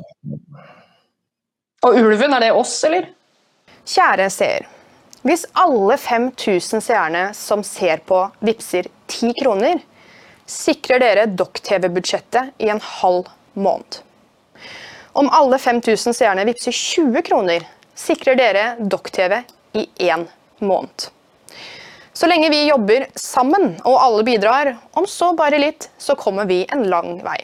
Og 1.85 1.91
ulven, 1.97 2.33
er 2.35 2.41
det 2.43 2.51
oss, 2.53 2.83
eller? 2.85 3.03
Kjære 3.85 4.29
seer. 4.33 4.63
Hvis 5.25 5.45
alle 5.57 5.97
5000 5.97 6.83
seerne 6.85 7.23
som 7.37 7.63
ser 7.65 8.03
på, 8.05 8.19
vippser 8.45 8.89
10 9.09 9.33
kroner, 9.39 9.81
sikrer 10.45 11.01
dere 11.01 11.25
Dokk-TV-budsjettet 11.25 12.61
i 12.61 12.69
en 12.69 12.81
halv 12.81 13.29
måned. 13.53 14.01
Om 15.15 15.29
alle 15.31 15.57
5000 15.59 16.13
seerne 16.13 16.45
vippser 16.45 16.71
20 16.75 17.21
kroner, 17.25 17.65
sikrer 17.95 18.37
dere 18.37 18.65
Dokk-TV 18.79 19.41
i 19.73 19.87
én 20.09 20.27
måned. 20.59 21.09
Så 22.13 22.27
lenge 22.27 22.49
vi 22.51 22.67
jobber 22.67 23.07
sammen 23.19 23.73
og 23.83 23.97
alle 23.99 24.23
bidrar, 24.23 24.75
om 24.95 25.07
så 25.07 25.33
bare 25.35 25.59
litt, 25.59 25.89
så 25.97 26.15
kommer 26.15 26.45
vi 26.47 26.61
en 26.71 26.85
lang 26.91 27.17
vei. 27.25 27.41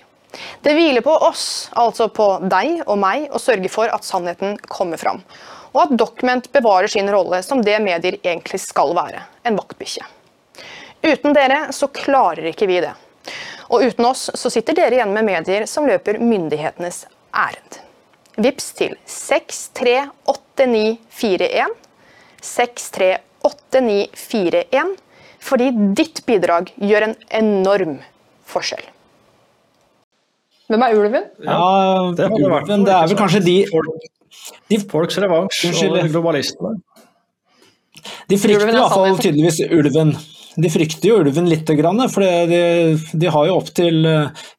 Det 0.63 0.71
hviler 0.77 1.03
på 1.03 1.11
oss, 1.27 1.69
altså 1.75 2.07
på 2.07 2.27
deg 2.47 2.85
og 2.85 2.95
meg, 3.01 3.27
å 3.35 3.41
sørge 3.41 3.71
for 3.71 3.91
at 3.91 4.07
sannheten 4.07 4.55
kommer 4.71 5.01
fram. 5.01 5.19
Og 5.73 5.85
at 5.85 5.97
Document 5.99 6.47
bevarer 6.51 6.91
sin 6.91 7.11
rolle 7.11 7.41
som 7.43 7.63
det 7.63 7.79
medier 7.83 8.19
egentlig 8.21 8.61
skal 8.63 8.95
være, 8.95 9.25
en 9.43 9.59
vaktbikkje. 9.59 10.07
Uten 11.01 11.33
dere 11.33 11.71
så 11.73 11.87
klarer 11.87 12.45
ikke 12.51 12.67
vi 12.69 12.81
det. 12.83 12.93
Og 13.71 13.83
uten 13.87 14.05
oss 14.05 14.29
så 14.35 14.49
sitter 14.53 14.73
dere 14.77 14.95
igjen 14.97 15.13
med 15.15 15.25
medier 15.25 15.65
som 15.69 15.87
løper 15.87 16.19
myndighetenes 16.21 17.05
ærend. 17.33 17.79
Vips 18.41 18.73
til 18.77 18.95
638941. 19.09 21.67
638941. 22.41 24.95
Fordi 25.41 25.71
ditt 25.97 26.25
bidrag 26.27 26.73
gjør 26.77 27.01
en 27.07 27.15
enorm 27.41 27.99
forskjell. 28.51 28.85
Hvem 30.71 30.83
er 30.85 30.91
ulven? 30.95 31.23
Ja, 31.43 32.11
det 32.15 32.23
er 32.25 32.31
ulven, 32.37 32.85
det 32.87 32.93
er 32.95 33.07
vel 33.09 33.17
kanskje 33.19 33.41
de, 33.43 33.55
de, 34.71 34.77
folks 34.91 35.15
revansj 35.19 35.65
og 35.89 35.97
globalistene. 36.13 36.71
de 38.29 38.35
frykter 38.39 38.67
er 38.69 38.71
i 38.71 38.73
hvert 38.77 38.93
fall 38.93 39.19
tydeligvis 39.19 39.59
ulven. 39.67 40.09
De 40.59 40.67
frykter 40.71 41.11
jo 41.11 41.19
ulven 41.21 41.47
litt, 41.47 41.69
for 42.11 42.23
de, 42.51 42.61
de 42.97 43.29
har 43.31 43.45
jo 43.47 43.57
opptil 43.61 44.07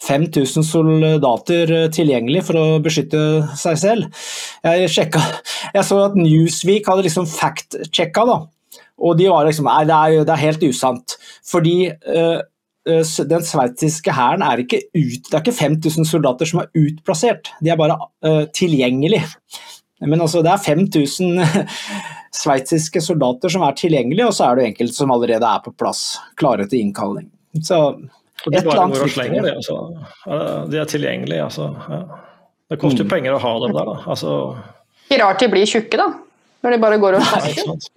5000 0.07 0.65
soldater 0.65 1.73
eh, 1.73 1.89
tilgjengelig 1.93 2.47
for 2.49 2.61
å 2.61 2.67
beskytte 2.85 3.21
seg 3.59 3.81
selv. 3.81 4.23
Jeg, 4.65 4.89
sjekka, 4.93 5.23
jeg 5.75 5.85
så 5.89 6.01
at 6.07 6.17
Newsweek 6.19 6.89
hadde 6.89 7.07
liksom 7.09 7.29
fact-sjekka. 7.29 8.25
Og 9.03 9.19
de 9.19 9.29
var 9.33 9.49
liksom 9.49 9.69
Nei, 9.69 9.83
det 9.89 9.99
er, 9.99 10.25
det 10.29 10.35
er 10.35 10.45
helt 10.47 10.65
usant. 10.65 11.17
Fordi 11.49 11.77
eh, 11.91 12.41
eh, 12.89 13.13
den 13.35 13.47
sveitsiske 13.47 14.17
hæren 14.17 14.45
er 14.47 14.65
ikke 14.65 14.85
ut, 14.95 15.29
det 15.29 15.37
er 15.37 15.43
ikke 15.43 15.59
5000 15.61 16.09
soldater 16.09 16.49
som 16.49 16.63
er 16.63 16.73
utplassert, 16.87 17.53
de 17.61 17.73
er 17.73 17.81
bare 17.81 17.99
uh, 18.27 18.45
tilgjengelig. 18.55 19.25
Men 20.09 20.21
altså, 20.21 20.43
det 20.43 20.51
er 20.53 20.63
5000 20.63 21.43
sveitsiske 22.43 23.01
soldater 23.05 23.53
som 23.53 23.63
er 23.67 23.77
tilgjengelige, 23.79 24.27
og 24.27 24.35
så 24.37 24.49
er 24.51 24.57
det 24.59 24.67
enkelte 24.71 24.97
som 24.97 25.11
allerede 25.15 25.45
er 25.49 25.63
på 25.65 25.73
plass, 25.79 26.19
klare 26.41 26.67
til 26.69 26.81
innkalling. 26.87 27.29
Så 27.63 27.79
et 28.49 28.63
eller 28.63 28.81
annet 28.83 29.17
det. 29.45 29.55
Altså. 29.55 29.77
De 30.73 30.79
er 30.81 30.89
tilgjengelige, 30.91 31.45
altså. 31.45 31.69
Ja. 31.93 32.03
Det 32.73 32.79
koster 32.81 33.05
jo 33.05 33.05
Mm. 33.05 33.11
penger 33.13 33.35
å 33.37 33.43
ha 33.43 33.53
dem 33.67 33.75
der, 33.77 33.85
da. 33.85 33.97
Altså, 34.09 34.57
Ikke 35.11 35.21
rart 35.23 35.39
de 35.45 35.49
blir 35.53 35.67
tjukke, 35.69 35.99
da. 36.01 36.09
Når 36.65 36.71
de 36.71 36.79
bare 36.81 36.99
går 37.03 37.19
og 37.19 37.23
sant? 37.23 37.91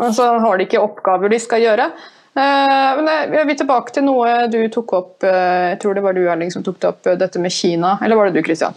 Og 0.00 0.10
så 0.16 0.26
har 0.40 0.58
de 0.58 0.64
ikke 0.66 0.80
oppgaver 0.82 1.30
de 1.30 1.38
skal 1.38 1.60
gjøre. 1.62 1.90
Eh, 2.34 2.96
men 2.98 3.10
jeg 3.36 3.46
vil 3.46 3.58
tilbake 3.60 3.92
til 3.94 4.02
noe 4.08 4.48
du 4.50 4.56
tok 4.74 4.92
opp. 4.96 5.22
eh, 5.22 5.74
Jeg 5.74 5.80
tror 5.84 5.94
det 5.94 6.02
var 6.02 6.12
du 6.16 6.24
Erling, 6.26 6.50
som 6.50 6.62
tok 6.66 6.80
det 6.80 6.88
opp, 6.88 7.06
eh, 7.06 7.14
dette 7.20 7.38
med 7.38 7.52
Kina. 7.52 7.98
Eller 8.02 8.16
var 8.16 8.30
det 8.30 8.40
du, 8.40 8.42
Christian? 8.42 8.74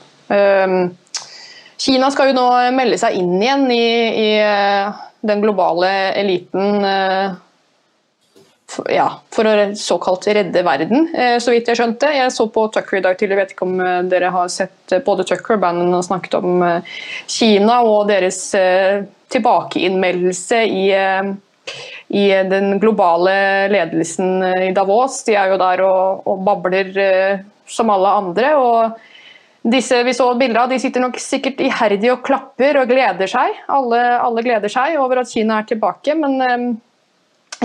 Kina 1.78 2.10
skal 2.12 2.32
jo 2.32 2.38
nå 2.38 2.48
melde 2.74 2.98
seg 3.00 3.20
inn 3.20 3.36
igjen 3.38 3.68
i, 3.70 3.84
i 4.10 4.30
eh, 4.42 5.04
den 5.28 5.44
globale 5.44 5.90
eliten. 6.18 6.86
eh, 6.86 7.36
ja, 8.92 9.06
for 9.32 9.48
å 9.48 9.54
såkalt 9.80 10.26
redde 10.36 10.64
verden, 10.66 11.08
eh, 11.16 11.38
så 11.40 11.54
vidt 11.54 11.70
jeg 11.70 11.80
skjønte. 11.80 12.10
Jeg 12.18 12.34
så 12.34 12.48
på 12.52 12.66
Tucker 12.74 12.98
i 13.00 13.04
dag 13.06 13.20
tidlig, 13.20 13.38
vet 13.40 13.54
ikke 13.54 13.68
om 13.68 13.78
dere 14.10 14.32
har 14.34 14.50
sett 14.52 14.98
både 15.06 15.26
Tucker 15.30 15.56
og 15.56 15.64
Bannon 15.64 15.94
har 15.96 16.06
snakket 16.08 16.40
om 16.42 16.66
Kina 17.30 17.80
og 17.86 18.10
deres 18.10 18.42
tilbakeinnmeldelse 19.32 20.64
i, 20.66 20.88
i 22.18 22.26
den 22.50 22.80
globale 22.82 23.38
ledelsen 23.72 24.42
i 24.66 24.74
Davos. 24.76 25.22
De 25.28 25.38
er 25.38 25.54
jo 25.54 25.62
der 25.62 25.84
og, 25.86 26.26
og 26.28 26.44
babler 26.48 26.92
som 27.68 27.94
alle 27.94 28.16
andre. 28.24 28.56
og 28.56 29.07
disse 29.68 30.00
vi 30.04 30.14
så 30.16 30.30
bilder 30.40 30.64
av, 30.64 30.70
de 30.72 30.80
sitter 30.80 31.04
nok 31.04 31.18
sikkert 31.20 31.60
iherdig 31.64 32.12
og 32.14 32.24
klapper 32.28 32.82
og 32.82 32.92
gleder 32.92 33.30
seg. 33.32 33.58
Alle, 33.72 34.02
alle 34.22 34.44
gleder 34.46 34.72
seg 34.72 34.98
over 35.02 35.22
at 35.22 35.32
Kina 35.32 35.62
er 35.62 35.68
tilbake, 35.70 36.16
men 36.20 36.38
eh, 36.46 36.68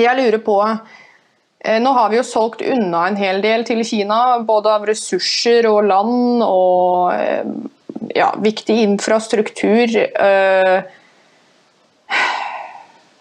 jeg 0.02 0.16
lurer 0.18 0.40
på 0.42 0.56
eh, 0.66 1.78
Nå 1.82 1.92
har 1.94 2.10
vi 2.10 2.18
jo 2.18 2.26
solgt 2.26 2.64
unna 2.64 3.06
en 3.08 3.20
hel 3.20 3.42
del 3.44 3.66
til 3.68 3.84
Kina, 3.86 4.40
både 4.46 4.72
av 4.72 4.88
ressurser 4.88 5.68
og 5.70 5.84
land 5.90 6.42
og 6.46 7.12
eh, 7.14 7.46
ja, 8.16 8.32
viktig 8.42 8.80
infrastruktur. 8.82 9.96
Eh, 10.02 11.01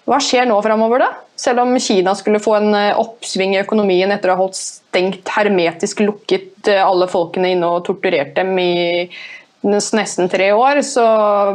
Hva 0.10 0.18
skjer 0.24 0.48
nå 0.50 0.58
framover, 0.66 1.04
da? 1.04 1.10
Selv 1.38 1.64
om 1.64 1.76
Kina 1.82 2.14
skulle 2.18 2.42
få 2.42 2.56
en 2.58 2.74
eh, 2.78 2.98
oppsving 2.98 3.56
i 3.56 3.62
økonomien 3.62 4.12
etter 4.14 4.32
å 4.32 4.38
ha 4.38 4.44
holdt 4.44 4.58
stengt, 4.58 5.30
hermetisk 5.36 6.02
lukket 6.04 6.70
eh, 6.72 6.82
alle 6.82 7.08
folkene 7.10 7.54
inne 7.54 7.70
og 7.70 7.86
torturert 7.88 8.34
dem 8.38 8.58
i 8.62 8.74
nesten 9.62 10.30
tre 10.30 10.50
år, 10.58 10.82
så 10.86 11.06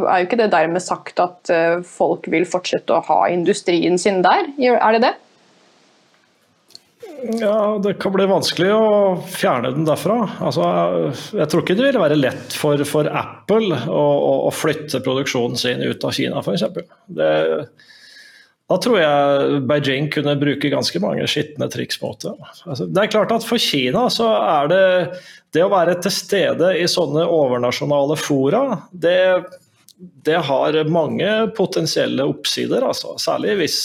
er 0.07 0.21
jo 0.21 0.29
ikke 0.29 0.39
det 0.39 0.53
dermed 0.55 0.83
sagt 0.83 1.19
at 1.23 1.51
eh, 1.51 1.79
folk 1.87 2.29
vil 2.31 2.47
fortsette 2.47 2.95
å 2.95 3.03
ha 3.09 3.21
industrien 3.35 3.99
sin 3.99 4.23
der. 4.27 4.53
Er 4.63 4.97
det 4.97 5.03
det? 5.09 5.15
Ja, 7.41 7.79
det 7.83 7.97
kan 8.03 8.13
bli 8.15 8.27
vanskelig 8.29 8.71
å 8.77 8.87
fjerne 9.31 9.73
den 9.75 9.87
derfra. 9.89 10.19
Altså, 10.45 10.67
jeg 11.35 11.49
tror 11.51 11.65
ikke 11.65 11.77
det 11.79 11.89
vil 11.89 12.01
være 12.03 12.19
lett 12.19 12.55
for, 12.55 12.83
for 12.87 13.09
Apple 13.09 13.79
å, 13.89 14.05
å, 14.47 14.53
flytte 14.55 15.01
produksjonen 15.05 15.59
sin 15.59 15.83
ut 15.83 16.05
av 16.05 16.15
Kina, 16.15 16.43
f.eks. 16.45 16.67
Da 18.67 18.79
tror 18.83 18.99
jeg 18.99 19.59
Beijing 19.71 20.09
kunne 20.11 20.35
bruke 20.41 20.71
ganske 20.73 20.99
mange 21.03 21.27
skitne 21.31 21.69
triks 21.71 22.01
mot 22.03 22.19
det. 22.25 22.35
Altså, 22.67 22.89
det 22.91 23.05
er 23.05 23.13
klart 23.13 23.35
at 23.35 23.47
For 23.47 23.63
Kina 23.63 24.09
så 24.11 24.27
er 24.41 24.73
det 24.73 24.87
det 25.55 25.63
å 25.63 25.71
være 25.71 25.95
til 26.03 26.13
stede 26.13 26.73
i 26.81 26.89
sånne 26.91 27.23
overnasjonale 27.31 28.19
fora, 28.19 28.65
det, 28.91 29.47
det 30.27 30.43
har 30.49 30.81
mange 30.91 31.31
potensielle 31.57 32.27
oppsider. 32.27 32.85
Altså. 32.85 33.15
Særlig 33.23 33.55
hvis, 33.63 33.79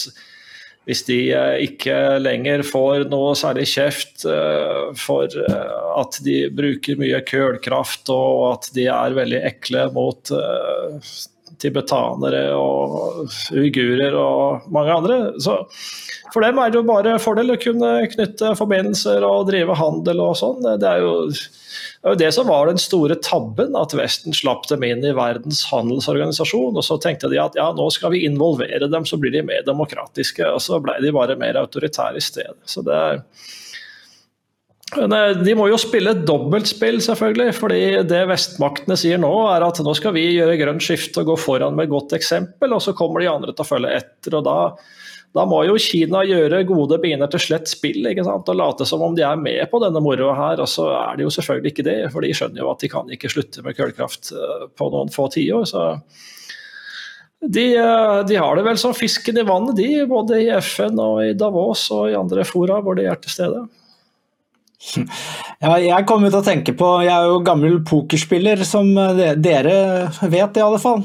hvis 0.90 1.06
de 1.08 1.20
eh, 1.30 1.58
ikke 1.70 2.00
lenger 2.20 2.66
får 2.68 3.06
noe 3.14 3.36
særlig 3.38 3.68
kjeft 3.72 4.26
eh, 4.26 4.90
for 4.98 5.30
eh, 5.30 5.78
at 6.02 6.18
de 6.26 6.42
bruker 6.58 6.98
mye 7.00 7.22
kullkraft 7.30 8.10
og 8.12 8.48
at 8.50 8.72
de 8.76 8.90
er 8.92 9.20
veldig 9.22 9.46
ekle 9.54 9.86
mot 9.94 10.34
tibetanere 11.60 12.46
og 12.56 13.32
uigurer 13.52 14.16
og 14.18 14.70
mange 14.74 14.96
andre. 14.96 15.18
Så 15.42 15.58
for 16.32 16.46
dem 16.46 16.60
er 16.62 16.72
det 16.72 16.80
jo 16.80 16.88
bare 16.88 17.18
fordel 17.20 17.54
å 17.54 17.60
kunne 17.60 17.92
knytte 18.14 18.54
forbindelser 18.60 19.26
og 19.28 19.50
drive 19.50 19.76
handel 19.76 20.24
og 20.24 20.38
sånn. 20.40 20.62
Det 20.64 20.78
det 20.82 20.92
er 20.92 21.04
jo 21.04 22.16
det 22.18 22.32
som 22.34 22.48
var 22.48 22.68
den 22.68 22.80
store 22.82 23.16
tabben, 23.24 23.76
at 23.78 23.94
Vesten 23.96 24.36
slapp 24.36 24.68
dem 24.72 24.84
inn 24.88 25.04
i 25.06 25.14
Verdens 25.16 25.64
handelsorganisasjon. 25.70 26.78
Og 26.80 26.86
så 26.88 26.98
tenkte 27.04 27.30
de 27.32 27.40
at 27.42 27.58
ja, 27.60 27.70
nå 27.76 27.88
skal 27.94 28.16
vi 28.16 28.24
involvere 28.28 28.90
dem, 28.92 29.06
så 29.08 29.20
blir 29.22 29.36
de 29.36 29.44
mer 29.46 29.66
demokratiske. 29.68 30.48
Og 30.48 30.64
så 30.64 30.80
ble 30.84 30.98
de 31.04 31.14
bare 31.16 31.38
mer 31.40 31.60
autoritære 31.62 32.20
i 32.20 32.26
stedet. 32.26 32.58
Så 32.66 32.84
det 32.88 32.96
er 32.96 33.22
de 34.92 35.54
må 35.56 35.70
jo 35.72 35.78
spille 35.80 36.12
et 36.12 36.24
dobbeltspill, 36.28 36.98
selvfølgelig. 37.04 37.54
fordi 37.56 37.84
det 38.08 38.26
vestmaktene 38.28 38.98
sier 39.00 39.22
nå, 39.22 39.32
er 39.54 39.64
at 39.64 39.80
nå 39.80 39.94
skal 39.96 40.16
vi 40.18 40.26
gjøre 40.34 40.58
grønt 40.60 40.84
skifte 40.84 41.24
og 41.24 41.32
gå 41.32 41.38
foran 41.40 41.78
med 41.78 41.92
godt 41.92 42.18
eksempel, 42.18 42.76
og 42.76 42.84
så 42.84 42.96
kommer 42.98 43.24
de 43.24 43.30
andre 43.32 43.56
til 43.56 43.64
å 43.64 43.70
følge 43.70 43.94
etter. 44.02 44.36
og 44.36 44.44
da, 44.50 44.58
da 45.32 45.46
må 45.48 45.62
jo 45.64 45.78
Kina 45.80 46.26
gjøre 46.28 46.66
gode 46.68 47.00
biner 47.04 47.32
til 47.32 47.40
slett 47.40 47.72
spill 47.72 48.04
ikke 48.10 48.26
sant? 48.28 48.52
og 48.52 48.60
late 48.60 48.88
som 48.88 49.04
om 49.06 49.16
de 49.16 49.24
er 49.24 49.40
med 49.40 49.64
på 49.72 49.80
denne 49.84 50.04
moroa 50.04 50.36
her. 50.36 50.64
Og 50.64 50.68
så 50.68 50.90
er 50.92 51.16
de 51.16 51.28
jo 51.28 51.32
selvfølgelig 51.38 51.72
ikke 51.72 51.88
det, 51.88 51.98
for 52.12 52.28
de 52.28 52.36
skjønner 52.36 52.66
jo 52.66 52.72
at 52.74 52.84
de 52.84 52.92
kan 52.92 53.16
ikke 53.16 53.32
slutte 53.32 53.64
med 53.64 53.80
kullkraft 53.80 54.34
eh, 54.36 54.70
på 54.76 54.92
noen 54.92 55.14
få 55.14 55.32
tiår. 55.32 55.68
Så 55.72 55.88
De, 57.42 57.70
eh, 57.74 58.18
de, 58.28 58.36
har 58.38 58.60
det 58.60 58.68
vel 58.68 58.78
som 58.78 58.92
fisken 58.94 59.40
i 59.40 59.48
vannet, 59.48 59.78
de. 59.80 60.04
Både 60.10 60.44
i 60.44 60.52
FN 60.60 61.00
og 61.00 61.24
i 61.24 61.32
Davos 61.32 61.88
og 61.96 62.12
i 62.12 62.18
andre 62.20 62.44
fora 62.44 62.84
hvor 62.84 63.00
de 63.00 63.08
er 63.08 63.24
til 63.24 63.40
stede. 63.40 63.70
Ja, 65.62 65.76
jeg 65.78 66.06
kom 66.10 66.24
til 66.26 66.40
å 66.40 66.46
tenke 66.46 66.74
på 66.74 66.88
Jeg 67.06 67.14
er 67.14 67.28
jo 67.30 67.44
gammel 67.46 67.76
pokerspiller, 67.86 68.64
som 68.66 68.90
dere 69.38 69.76
vet 70.26 70.58
i 70.58 70.64
alle 70.66 70.82
fall. 70.82 71.04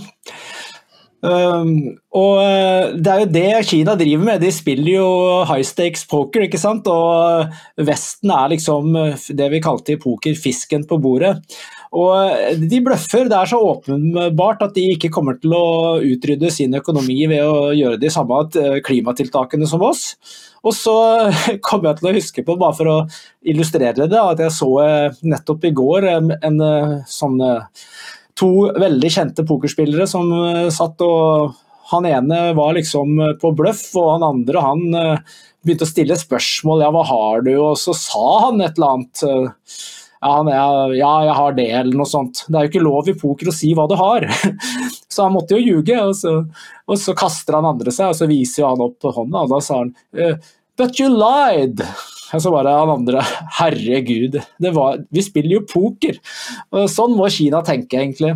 Um, 1.27 1.97
og 2.15 2.39
eh, 2.43 2.93
det 3.03 3.11
er 3.11 3.23
jo 3.23 3.29
det 3.35 3.69
Kina 3.71 3.95
driver 3.99 4.29
med. 4.29 4.43
De 4.45 4.51
spiller 4.55 4.99
jo 4.99 5.09
high 5.49 5.65
stakes 5.67 6.05
poker, 6.09 6.45
ikke 6.47 6.61
sant. 6.61 6.87
Og 6.89 7.87
Vesten 7.89 8.33
er 8.35 8.53
liksom 8.53 8.93
det 9.37 9.49
vi 9.53 9.63
kalte 9.65 9.97
i 9.97 10.01
poker 10.03 10.37
fisken 10.39 10.87
på 10.89 11.01
bordet. 11.03 11.39
Og 11.97 12.61
de 12.61 12.81
bløffer. 12.85 13.29
Det 13.31 13.37
er 13.39 13.49
så 13.49 13.61
åpenbart 13.63 14.65
at 14.67 14.75
de 14.77 14.85
ikke 14.95 15.11
kommer 15.15 15.39
til 15.41 15.55
å 15.57 15.97
utrydde 16.05 16.51
sin 16.53 16.77
økonomi 16.77 17.23
ved 17.31 17.45
å 17.47 17.71
gjøre 17.77 18.01
de 18.03 18.11
samme 18.13 18.43
klimatiltakene 18.85 19.69
som 19.71 19.85
oss. 19.87 20.11
Og 20.67 20.75
så 20.77 20.97
kommer 21.67 21.91
jeg 21.93 22.01
til 22.01 22.11
å 22.11 22.15
huske 22.19 22.47
på, 22.47 22.59
bare 22.61 22.77
for 22.77 22.93
å 22.93 22.99
illustrere 23.49 24.09
det, 24.11 24.21
at 24.21 24.43
jeg 24.43 24.55
så 24.55 24.71
eh, 24.85 25.21
nettopp 25.25 25.65
i 25.69 25.75
går 25.77 26.09
en, 26.11 26.33
en 26.37 26.65
eh, 26.69 26.97
sånn 27.09 27.39
to 28.37 28.51
veldig 28.77 29.13
kjente 29.13 29.47
pokerspillere 29.49 30.05
som 30.11 30.29
satt 30.75 31.01
og 31.07 31.55
Han 31.87 32.05
ene 32.05 32.51
var 32.59 32.75
liksom 32.75 33.15
på 33.39 33.53
bløff, 33.55 33.85
og 33.95 34.09
han 34.17 34.25
andre 34.27 34.63
han 34.65 34.81
begynte 35.63 35.87
å 35.87 35.91
stille 35.91 36.17
spørsmål. 36.19 36.83
Ja, 36.83 36.89
hva 36.91 37.05
har 37.07 37.45
du? 37.47 37.53
Og 37.63 37.77
så 37.79 37.95
sa 37.95 38.25
han 38.49 38.59
et 38.65 38.75
eller 38.75 38.97
annet. 38.97 39.23
Ja, 40.25 40.37
ja, 40.97 41.13
jeg 41.27 41.37
har 41.39 41.57
det, 41.57 41.69
eller 41.81 42.01
noe 42.01 42.09
sånt. 42.09 42.45
Det 42.49 42.59
er 42.59 42.67
jo 42.67 42.73
ikke 42.73 42.85
lov 42.87 43.11
i 43.11 43.17
poker 43.19 43.51
å 43.51 43.55
si 43.55 43.73
hva 43.77 43.87
du 43.91 43.97
har. 44.01 44.27
så 45.13 45.27
han 45.27 45.37
måtte 45.37 45.59
jo 45.59 45.77
ljuge. 45.77 46.01
Og 46.03 46.17
så, 46.19 46.37
og 46.87 47.01
så 47.01 47.17
kaster 47.19 47.59
han 47.59 47.69
andre 47.69 47.95
seg, 47.95 48.13
og 48.13 48.19
så 48.19 48.31
viser 48.31 48.69
han 48.69 48.85
opp 48.85 49.07
hånda, 49.07 49.47
og 49.47 49.57
da 49.57 49.63
sa 49.65 49.83
han 49.85 49.95
But 50.77 51.01
you 51.01 51.09
lied! 51.09 51.81
Og 52.35 52.43
så 52.43 52.51
bare 52.51 52.73
han 52.75 52.91
andre 52.91 53.23
Herregud, 53.61 54.41
var, 54.75 54.99
vi 55.15 55.23
spiller 55.25 55.61
jo 55.61 55.63
poker! 55.71 56.19
Og 56.75 56.91
sånn 56.93 57.15
må 57.17 57.31
Kina 57.33 57.63
tenke, 57.65 58.01
egentlig. 58.03 58.35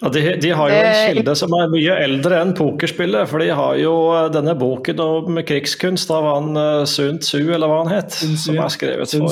Ja, 0.00 0.08
de, 0.12 0.36
de, 0.42 0.50
har 0.52 0.68
jo 0.68 0.76
en 0.76 0.86
eh, 0.90 1.02
kilde 1.08 1.34
som 1.40 1.54
er 1.56 1.70
mye 1.72 1.94
eldre 2.04 2.40
enn 2.44 2.52
pokerspillet. 2.56 3.30
For 3.30 3.40
de 3.40 3.48
har 3.56 3.78
jo 3.80 3.94
eh, 4.12 4.26
denne 4.34 4.52
boken 4.58 5.00
om 5.00 5.40
krigskunst 5.48 6.12
av 6.12 6.28
han 6.34 6.60
eh, 6.60 6.82
Sun 6.90 7.22
Tzu, 7.22 7.40
eller 7.46 7.70
hva 7.70 7.80
han 7.84 7.94
het. 7.94 8.18
Som 8.42 8.60
er 8.60 8.72
skrevet 8.74 9.16
for 9.16 9.30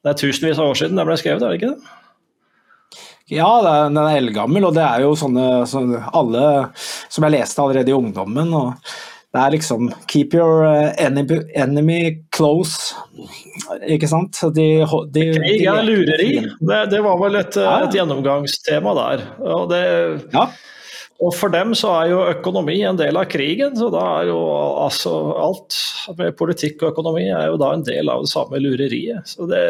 Det 0.00 0.12
er 0.12 0.20
tusenvis 0.20 0.60
av 0.60 0.72
år 0.72 0.78
siden 0.80 1.00
den 1.00 1.08
ble 1.08 1.16
skrevet, 1.20 1.44
er 1.44 1.52
det 1.52 1.60
ikke 1.60 1.74
det? 1.74 1.96
Ja, 3.30 3.50
den 3.62 3.98
er 4.00 4.16
eldgammel, 4.18 4.64
og 4.66 4.74
det 4.74 4.82
er 4.82 5.04
jo 5.04 5.12
sånne, 5.18 5.62
sånne 5.70 6.02
alle 6.18 6.44
som 6.74 7.26
jeg 7.26 7.36
leste 7.36 7.62
allerede 7.62 7.92
i 7.92 7.94
ungdommen. 7.94 8.54
og 8.58 8.72
det 9.30 9.38
er 9.38 9.52
liksom 9.54 9.92
Keep 10.10 10.34
your 10.34 10.64
uh, 10.66 10.90
enemy, 10.98 11.38
enemy 11.54 12.00
close, 12.34 12.96
ikke 13.86 14.08
sant? 14.10 14.40
De, 14.56 14.82
de, 15.14 15.26
Krig 15.36 15.62
er 15.70 15.84
lureri. 15.86 16.32
Det, 16.58 16.80
det, 16.90 17.02
var 17.06 17.20
vel 17.20 17.38
et, 17.38 17.60
ja. 17.62 17.76
et 17.84 17.94
gjennomgangstema 17.94 18.96
der. 18.98 19.22
Og, 19.44 19.68
det, 19.70 19.84
ja. 20.34 20.48
Og, 21.20 21.34
for 21.36 21.52
dem 21.52 21.74
så 21.76 21.92
er 21.98 22.12
jo 22.12 22.20
økonomi 22.32 22.78
en 22.88 22.98
del 22.98 23.18
av 23.20 23.28
krigen. 23.28 23.74
Så 23.76 23.90
da 23.92 24.04
er 24.20 24.30
jo 24.30 24.38
altså 24.86 25.14
alt 25.36 25.76
med 26.16 26.36
politikk 26.38 26.80
og 26.82 26.94
økonomi 26.94 27.26
er 27.28 27.50
jo 27.50 27.58
da 27.60 27.74
en 27.76 27.84
del 27.86 28.08
av 28.08 28.24
det 28.24 28.32
samme 28.32 28.62
lureriet. 28.62 29.28
Så 29.28 29.48
det 29.50 29.64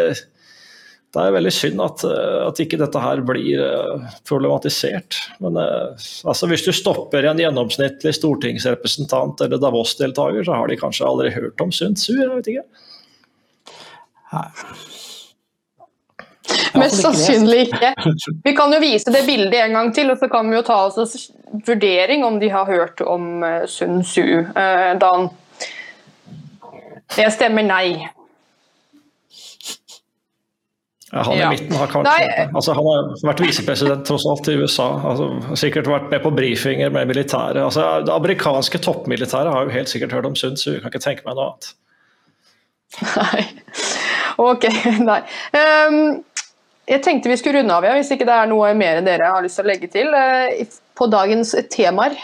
det 1.10 1.22
er 1.26 1.34
veldig 1.34 1.50
synd 1.50 1.82
at, 1.82 2.04
eh, 2.06 2.40
at 2.46 2.60
ikke 2.62 2.78
dette 2.78 3.02
her 3.02 3.22
blir 3.26 3.62
eh, 3.64 4.10
problematisert. 4.28 5.18
Men 5.42 5.58
eh, 5.58 6.06
altså, 6.22 6.46
hvis 6.50 6.62
du 6.66 6.70
stopper 6.76 7.26
en 7.26 7.40
gjennomsnittlig 7.42 8.14
stortingsrepresentant 8.14 9.42
eller 9.42 9.58
Davos-deltaker, 9.62 10.46
så 10.46 10.60
har 10.60 10.70
de 10.70 10.78
kanskje 10.78 11.08
aldri 11.08 11.34
hørt 11.34 11.64
om 11.64 11.74
Sundsur, 11.74 12.20
jeg 12.22 12.30
vet 12.36 12.52
ikke. 12.54 12.66
Mest 16.78 17.02
sannsynlig 17.02 17.66
ikke. 17.68 17.92
Vi 18.46 18.54
kan 18.56 18.72
jo 18.74 18.80
vise 18.82 19.12
det 19.14 19.24
bildet 19.26 19.58
en 19.64 19.76
gang 19.78 19.92
til, 19.94 20.12
og 20.12 20.20
så 20.20 20.30
kan 20.32 20.48
vi 20.50 20.58
jo 20.58 20.62
ta 20.66 20.78
oss 20.86 20.98
en 21.00 21.62
vurdering 21.66 22.24
om 22.26 22.38
de 22.40 22.50
har 22.52 22.68
hørt 22.68 23.00
om 23.02 23.44
Sun 23.66 24.02
Tzu. 24.06 24.44
Dan. 25.00 25.30
Det 27.16 27.26
stemmer 27.34 27.66
nei. 27.66 28.08
Ja, 31.12 31.22
han 31.22 31.34
i 31.34 31.40
ja. 31.40 31.50
midten 31.50 31.74
har 31.74 31.86
kanskje 31.90 32.48
altså, 32.54 32.74
Han 32.78 32.86
har 32.86 33.08
vært 33.26 33.40
visepresident 33.42 34.04
tross 34.06 34.26
alt 34.30 34.46
i 34.52 34.54
USA. 34.60 34.86
Altså, 35.10 35.56
sikkert 35.58 35.90
vært 35.90 36.06
med 36.12 36.22
på 36.22 36.30
brifinger 36.34 36.92
med 36.94 37.10
militæret. 37.10 37.58
Altså, 37.64 37.86
det 38.06 38.14
amerikanske 38.14 38.78
toppmilitæret 38.84 39.50
har 39.50 39.66
jo 39.66 39.74
helt 39.74 39.90
sikkert 39.90 40.14
hørt 40.14 40.28
om 40.30 40.38
Sun 40.38 40.54
Tzu, 40.58 40.76
kan 40.78 40.92
ikke 40.92 41.02
tenke 41.02 41.26
meg 41.26 41.38
noe 41.38 41.50
annet. 41.50 41.72
Nei. 43.16 43.46
Ok, 44.40 44.62
nei. 45.04 45.18
Um, 45.52 46.22
jeg 46.90 47.02
tenkte 47.06 47.30
vi 47.30 47.38
skulle 47.38 47.60
runde 47.60 47.76
av, 47.76 47.86
ja, 47.86 47.94
hvis 47.98 48.10
ikke 48.14 48.26
det 48.28 48.36
er 48.36 48.50
noe 48.50 48.72
mer 48.78 49.00
dere 49.06 49.30
har 49.36 49.44
lyst 49.44 49.60
til 49.60 49.66
å 49.66 49.70
legge 49.70 49.90
til 49.92 50.10
uh, 50.10 50.78
på 50.98 51.08
dagens 51.10 51.54
temaer. 51.72 52.18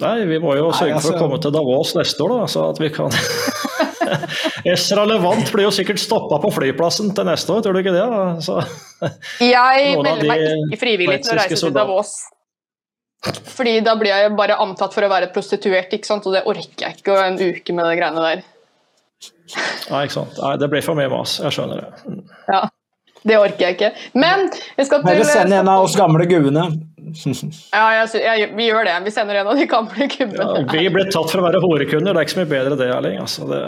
Nei, 0.00 0.16
vi 0.24 0.38
må 0.40 0.54
jo 0.56 0.70
sørge 0.72 0.96
for 0.96 1.12
å 1.12 1.12
altså- 1.12 1.18
komme 1.20 1.40
til 1.44 1.52
Davos 1.52 1.92
neste 1.98 2.24
år, 2.24 2.38
da, 2.38 2.48
så 2.48 2.70
at 2.72 2.80
vi 2.80 2.88
kan 2.94 3.12
Esra 4.72 5.04
Levant 5.08 5.52
blir 5.52 5.66
jo 5.68 5.72
sikkert 5.74 6.00
stoppa 6.00 6.40
på 6.40 6.50
flyplassen 6.56 7.12
til 7.16 7.28
neste 7.28 7.52
år, 7.52 7.62
tror 7.64 7.76
du 7.76 7.82
ikke 7.82 7.94
det? 7.94 8.06
Så, 8.46 8.56
jeg 9.44 9.96
melder 10.00 10.24
meg 10.28 10.46
ikke 10.48 10.80
frivillig 10.80 11.20
til 11.24 11.36
å 11.36 11.40
reise 11.42 11.60
til 11.60 11.76
Davos. 11.76 12.14
Fordi 13.52 13.74
da 13.84 13.92
blir 14.00 14.14
jeg 14.14 14.32
bare 14.36 14.56
antatt 14.64 14.94
for 14.96 15.04
å 15.04 15.12
være 15.12 15.28
prostituert, 15.34 15.92
ikke 15.92 16.08
sant? 16.08 16.24
og 16.24 16.32
det 16.38 16.46
orker 16.48 16.86
jeg 16.86 17.02
ikke 17.02 17.18
en 17.26 17.36
uke 17.36 17.76
med 17.76 17.90
de 17.90 17.98
greiene 18.00 18.24
der. 18.24 18.44
Nei, 19.90 20.04
ikke 20.06 20.16
sant. 20.18 20.36
Nei, 20.40 20.52
det 20.60 20.68
blir 20.72 20.84
for 20.84 20.98
mye 20.98 21.10
mas. 21.12 21.38
Jeg 21.42 21.56
skjønner 21.56 21.82
det. 21.82 21.88
Ja, 22.50 22.62
det 23.28 23.36
orker 23.36 23.66
jeg 23.66 23.76
ikke. 23.76 23.90
Men 24.16 24.46
vi 24.78 24.86
skal 24.86 25.02
til 25.02 25.08
Bare 25.10 25.26
send 25.28 25.52
en 25.52 25.68
av 25.68 25.84
oss 25.84 25.96
gamle 25.98 26.26
guene. 26.30 26.70
Ja, 27.10 27.86
jeg, 27.96 28.20
jeg, 28.22 28.50
vi 28.54 28.68
gjør 28.68 28.84
det. 28.86 28.92
Vi 29.02 29.10
sender 29.10 29.40
en 29.40 29.48
av 29.50 29.56
de 29.58 29.64
gamle 29.66 30.06
gubbene. 30.12 30.44
Ja, 30.46 30.62
vi 30.70 30.90
ble 30.94 31.02
tatt 31.10 31.32
for 31.32 31.40
å 31.40 31.42
være 31.42 31.58
horekunder, 31.64 32.14
det 32.14 32.20
er 32.20 32.26
ikke 32.28 32.36
så 32.36 32.42
mye 32.42 32.52
bedre 32.52 32.76
det, 32.78 32.86
Erling. 32.94 33.16
Altså, 33.18 33.48
det... 33.50 33.60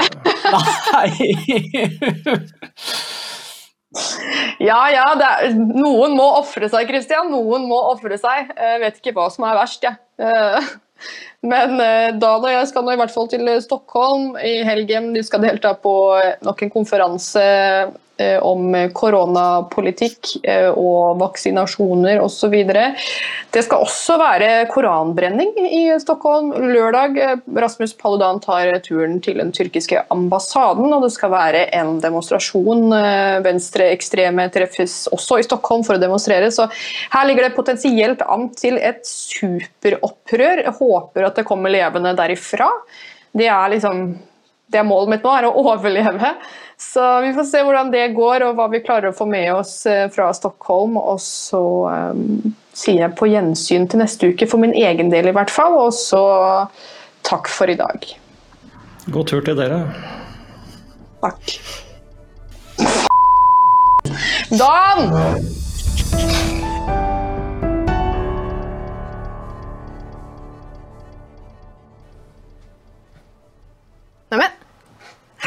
ja, 4.68 4.78
ja. 4.94 5.06
Er, 5.16 5.56
noen 5.58 6.14
må 6.14 6.28
ofre 6.38 6.70
seg, 6.70 6.86
Christian. 6.92 7.32
Noen 7.34 7.66
må 7.66 7.78
ofre 7.90 8.14
seg. 8.20 8.52
Jeg 8.54 8.78
vet 8.84 9.02
ikke 9.02 9.16
hva 9.18 9.26
som 9.34 9.48
er 9.48 9.58
verst, 9.58 9.88
jeg. 9.88 9.98
Ja. 10.22 10.62
Men 11.42 11.74
da 11.78 12.16
Dan 12.22 12.44
og 12.46 12.52
jeg 12.52 12.68
skal 12.70 12.84
nå 12.86 12.92
i 12.94 12.98
hvert 13.00 13.10
fall 13.10 13.26
til 13.32 13.48
Stockholm 13.64 14.36
i 14.38 14.60
helgen. 14.62 15.10
De 15.16 15.24
skal 15.26 15.42
delta 15.42 15.72
på 15.74 15.94
nok 16.46 16.62
en 16.62 16.70
konferanse 16.70 17.42
Eh, 17.42 17.88
om 18.42 18.74
koronapolitikk 18.96 20.36
eh, 20.42 20.68
og 20.70 21.20
vaksinasjoner 21.20 22.20
osv. 22.22 22.54
Det 23.52 23.62
skal 23.66 23.84
også 23.84 24.16
være 24.20 24.50
koranbrenning 24.72 25.52
i 25.66 25.82
Stockholm 26.02 26.52
lørdag. 26.72 27.18
Rasmus 27.46 27.94
Paludan 27.98 28.40
tar 28.42 28.70
turen 28.86 29.18
til 29.24 29.40
den 29.42 29.52
tyrkiske 29.54 30.04
ambassaden, 30.14 30.88
og 30.92 31.06
det 31.06 31.12
skal 31.14 31.32
være 31.34 31.66
en 31.78 31.98
demonstrasjon. 32.02 32.88
Eh, 32.96 33.38
venstreekstreme 33.44 34.48
treffes 34.54 35.06
også 35.12 35.40
i 35.40 35.46
Stockholm 35.46 35.86
for 35.86 35.98
å 35.98 36.02
demonstrere, 36.02 36.50
så 36.54 36.68
her 37.12 37.28
ligger 37.28 37.48
det 37.48 37.56
potensielt 37.56 38.24
an 38.26 38.50
til 38.56 38.78
et 38.80 39.04
superopprør. 39.08 40.64
Jeg 40.66 40.76
håper 40.80 41.28
at 41.28 41.40
det 41.40 41.48
kommer 41.48 41.72
levende 41.72 42.14
derifra. 42.18 42.68
Det 43.32 43.48
er 43.48 43.72
liksom 43.72 44.04
det 44.72 44.80
er 44.80 44.88
målet 44.88 45.12
mitt 45.12 45.26
nå, 45.26 45.34
er 45.36 45.48
å 45.48 45.54
overleve. 45.62 46.32
Så 46.80 47.02
vi 47.22 47.32
får 47.36 47.46
se 47.46 47.60
hvordan 47.62 47.92
det 47.92 48.08
går, 48.16 48.46
og 48.46 48.56
hva 48.58 48.66
vi 48.72 48.82
klarer 48.82 49.12
å 49.12 49.16
få 49.16 49.26
med 49.28 49.52
oss 49.54 49.74
eh, 49.86 50.08
fra 50.12 50.32
Stockholm. 50.34 50.96
Og 50.98 51.20
så 51.22 51.62
um, 52.12 52.54
sier 52.74 53.04
jeg 53.04 53.16
på 53.18 53.28
gjensyn 53.30 53.86
til 53.90 54.02
neste 54.02 54.32
uke, 54.32 54.48
for 54.50 54.62
min 54.62 54.74
egen 54.74 55.12
del 55.12 55.30
i 55.30 55.36
hvert 55.36 55.52
fall. 55.52 55.78
Og 55.84 55.92
så 55.96 56.24
takk 57.26 57.50
for 57.52 57.70
i 57.70 57.78
dag. 57.78 58.08
God 59.12 59.30
tur 59.30 59.46
til 59.46 59.58
dere. 59.58 59.84
Takk. 61.22 61.56
Dan! 64.60 64.98